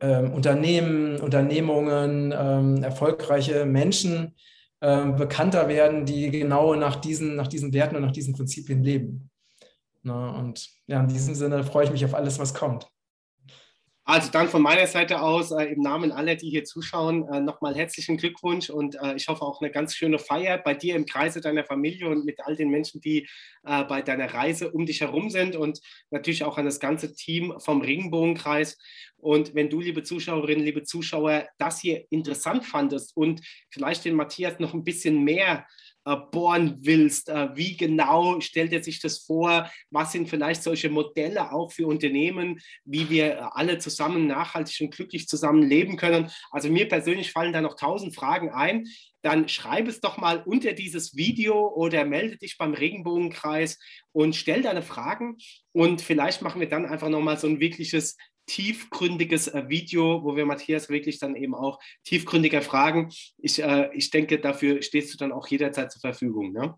ähm, 0.00 0.32
Unternehmen, 0.32 1.20
Unternehmungen, 1.20 2.34
ähm, 2.36 2.82
erfolgreiche 2.82 3.64
Menschen 3.64 4.34
ähm, 4.80 5.16
bekannter 5.16 5.68
werden, 5.68 6.04
die 6.04 6.30
genau 6.30 6.74
nach 6.74 6.96
diesen, 6.96 7.36
nach 7.36 7.48
diesen 7.48 7.72
Werten 7.72 7.96
und 7.96 8.02
nach 8.02 8.12
diesen 8.12 8.34
Prinzipien 8.34 8.82
leben. 8.82 9.30
Na, 10.02 10.30
und 10.38 10.68
ja, 10.86 11.00
in 11.00 11.08
diesem 11.08 11.34
Sinne 11.34 11.62
freue 11.62 11.84
ich 11.84 11.92
mich 11.92 12.04
auf 12.04 12.14
alles, 12.14 12.38
was 12.38 12.54
kommt. 12.54 12.88
Also 14.04 14.32
dann 14.32 14.48
von 14.48 14.62
meiner 14.62 14.88
Seite 14.88 15.22
aus 15.22 15.52
äh, 15.52 15.66
im 15.66 15.80
Namen 15.80 16.10
aller, 16.10 16.34
die 16.34 16.50
hier 16.50 16.64
zuschauen, 16.64 17.28
äh, 17.28 17.38
nochmal 17.38 17.76
herzlichen 17.76 18.16
Glückwunsch 18.16 18.68
und 18.68 18.96
äh, 18.96 19.14
ich 19.14 19.28
hoffe 19.28 19.42
auch 19.42 19.60
eine 19.60 19.70
ganz 19.70 19.94
schöne 19.94 20.18
Feier 20.18 20.58
bei 20.58 20.74
dir 20.74 20.96
im 20.96 21.06
Kreise 21.06 21.40
deiner 21.40 21.62
Familie 21.64 22.08
und 22.08 22.24
mit 22.24 22.40
all 22.44 22.56
den 22.56 22.68
Menschen, 22.68 23.00
die 23.00 23.28
äh, 23.62 23.84
bei 23.84 24.02
deiner 24.02 24.34
Reise 24.34 24.72
um 24.72 24.86
dich 24.86 25.02
herum 25.02 25.30
sind 25.30 25.54
und 25.54 25.80
natürlich 26.10 26.42
auch 26.42 26.58
an 26.58 26.64
das 26.64 26.80
ganze 26.80 27.14
Team 27.14 27.54
vom 27.58 27.80
Regenbogenkreis. 27.80 28.76
Und 29.22 29.54
wenn 29.54 29.70
du, 29.70 29.80
liebe 29.80 30.02
Zuschauerinnen, 30.02 30.64
liebe 30.64 30.82
Zuschauer, 30.82 31.48
das 31.58 31.80
hier 31.80 32.04
interessant 32.10 32.64
fandest 32.64 33.16
und 33.16 33.40
vielleicht 33.70 34.04
den 34.04 34.16
Matthias 34.16 34.58
noch 34.58 34.74
ein 34.74 34.84
bisschen 34.84 35.22
mehr 35.22 35.64
äh, 36.04 36.16
bohren 36.16 36.78
willst. 36.80 37.28
Äh, 37.28 37.50
wie 37.54 37.76
genau 37.76 38.40
stellt 38.40 38.72
er 38.72 38.82
sich 38.82 39.00
das 39.00 39.18
vor? 39.18 39.70
Was 39.90 40.10
sind 40.10 40.28
vielleicht 40.28 40.64
solche 40.64 40.90
Modelle 40.90 41.52
auch 41.52 41.70
für 41.70 41.86
Unternehmen, 41.86 42.58
wie 42.84 43.08
wir 43.08 43.56
alle 43.56 43.78
zusammen 43.78 44.26
nachhaltig 44.26 44.80
und 44.80 44.92
glücklich 44.92 45.28
zusammen 45.28 45.62
leben 45.62 45.96
können? 45.96 46.28
Also 46.50 46.70
mir 46.70 46.88
persönlich 46.88 47.30
fallen 47.30 47.52
da 47.52 47.60
noch 47.60 47.76
tausend 47.76 48.16
Fragen 48.16 48.50
ein. 48.50 48.88
Dann 49.22 49.48
schreib 49.48 49.86
es 49.86 50.00
doch 50.00 50.16
mal 50.16 50.42
unter 50.42 50.72
dieses 50.72 51.14
Video 51.14 51.68
oder 51.68 52.04
melde 52.04 52.36
dich 52.36 52.58
beim 52.58 52.74
Regenbogenkreis 52.74 53.78
und 54.10 54.34
stell 54.34 54.62
deine 54.62 54.82
Fragen. 54.82 55.36
Und 55.70 56.02
vielleicht 56.02 56.42
machen 56.42 56.60
wir 56.60 56.68
dann 56.68 56.84
einfach 56.84 57.10
nochmal 57.10 57.38
so 57.38 57.46
ein 57.46 57.60
wirkliches 57.60 58.16
tiefgründiges 58.52 59.48
äh, 59.48 59.68
Video, 59.68 60.22
wo 60.22 60.36
wir 60.36 60.44
Matthias 60.44 60.90
wirklich 60.90 61.18
dann 61.18 61.36
eben 61.36 61.54
auch 61.54 61.78
tiefgründiger 62.04 62.60
fragen. 62.60 63.10
Ich, 63.38 63.62
äh, 63.62 63.88
ich 63.94 64.10
denke, 64.10 64.38
dafür 64.38 64.82
stehst 64.82 65.12
du 65.12 65.16
dann 65.16 65.32
auch 65.32 65.46
jederzeit 65.48 65.90
zur 65.90 66.00
Verfügung. 66.00 66.52
Ne? 66.52 66.74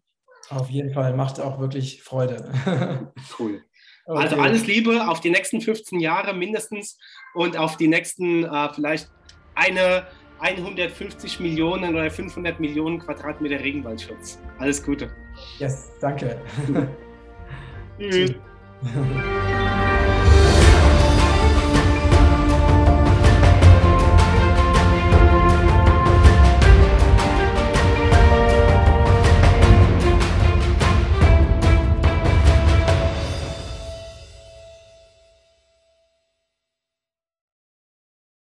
Auf 0.50 0.70
jeden 0.70 0.92
Fall, 0.92 1.14
macht 1.14 1.40
auch 1.40 1.58
wirklich 1.58 2.00
Freude. 2.00 2.52
cool. 3.38 3.64
Okay. 4.06 4.22
Also 4.22 4.36
alles 4.36 4.66
Liebe 4.68 5.08
auf 5.08 5.20
die 5.20 5.30
nächsten 5.30 5.60
15 5.60 5.98
Jahre 5.98 6.32
mindestens 6.32 6.96
und 7.34 7.56
auf 7.56 7.76
die 7.76 7.88
nächsten 7.88 8.44
äh, 8.44 8.72
vielleicht 8.72 9.10
eine 9.56 10.06
150 10.40 11.40
Millionen 11.40 11.94
oder 11.94 12.08
500 12.08 12.60
Millionen 12.60 13.00
Quadratmeter 13.00 13.58
Regenwaldschutz. 13.58 14.38
Alles 14.58 14.80
Gute. 14.80 15.10
Yes, 15.58 15.90
danke. 16.00 16.40
Tschüss. 17.98 18.34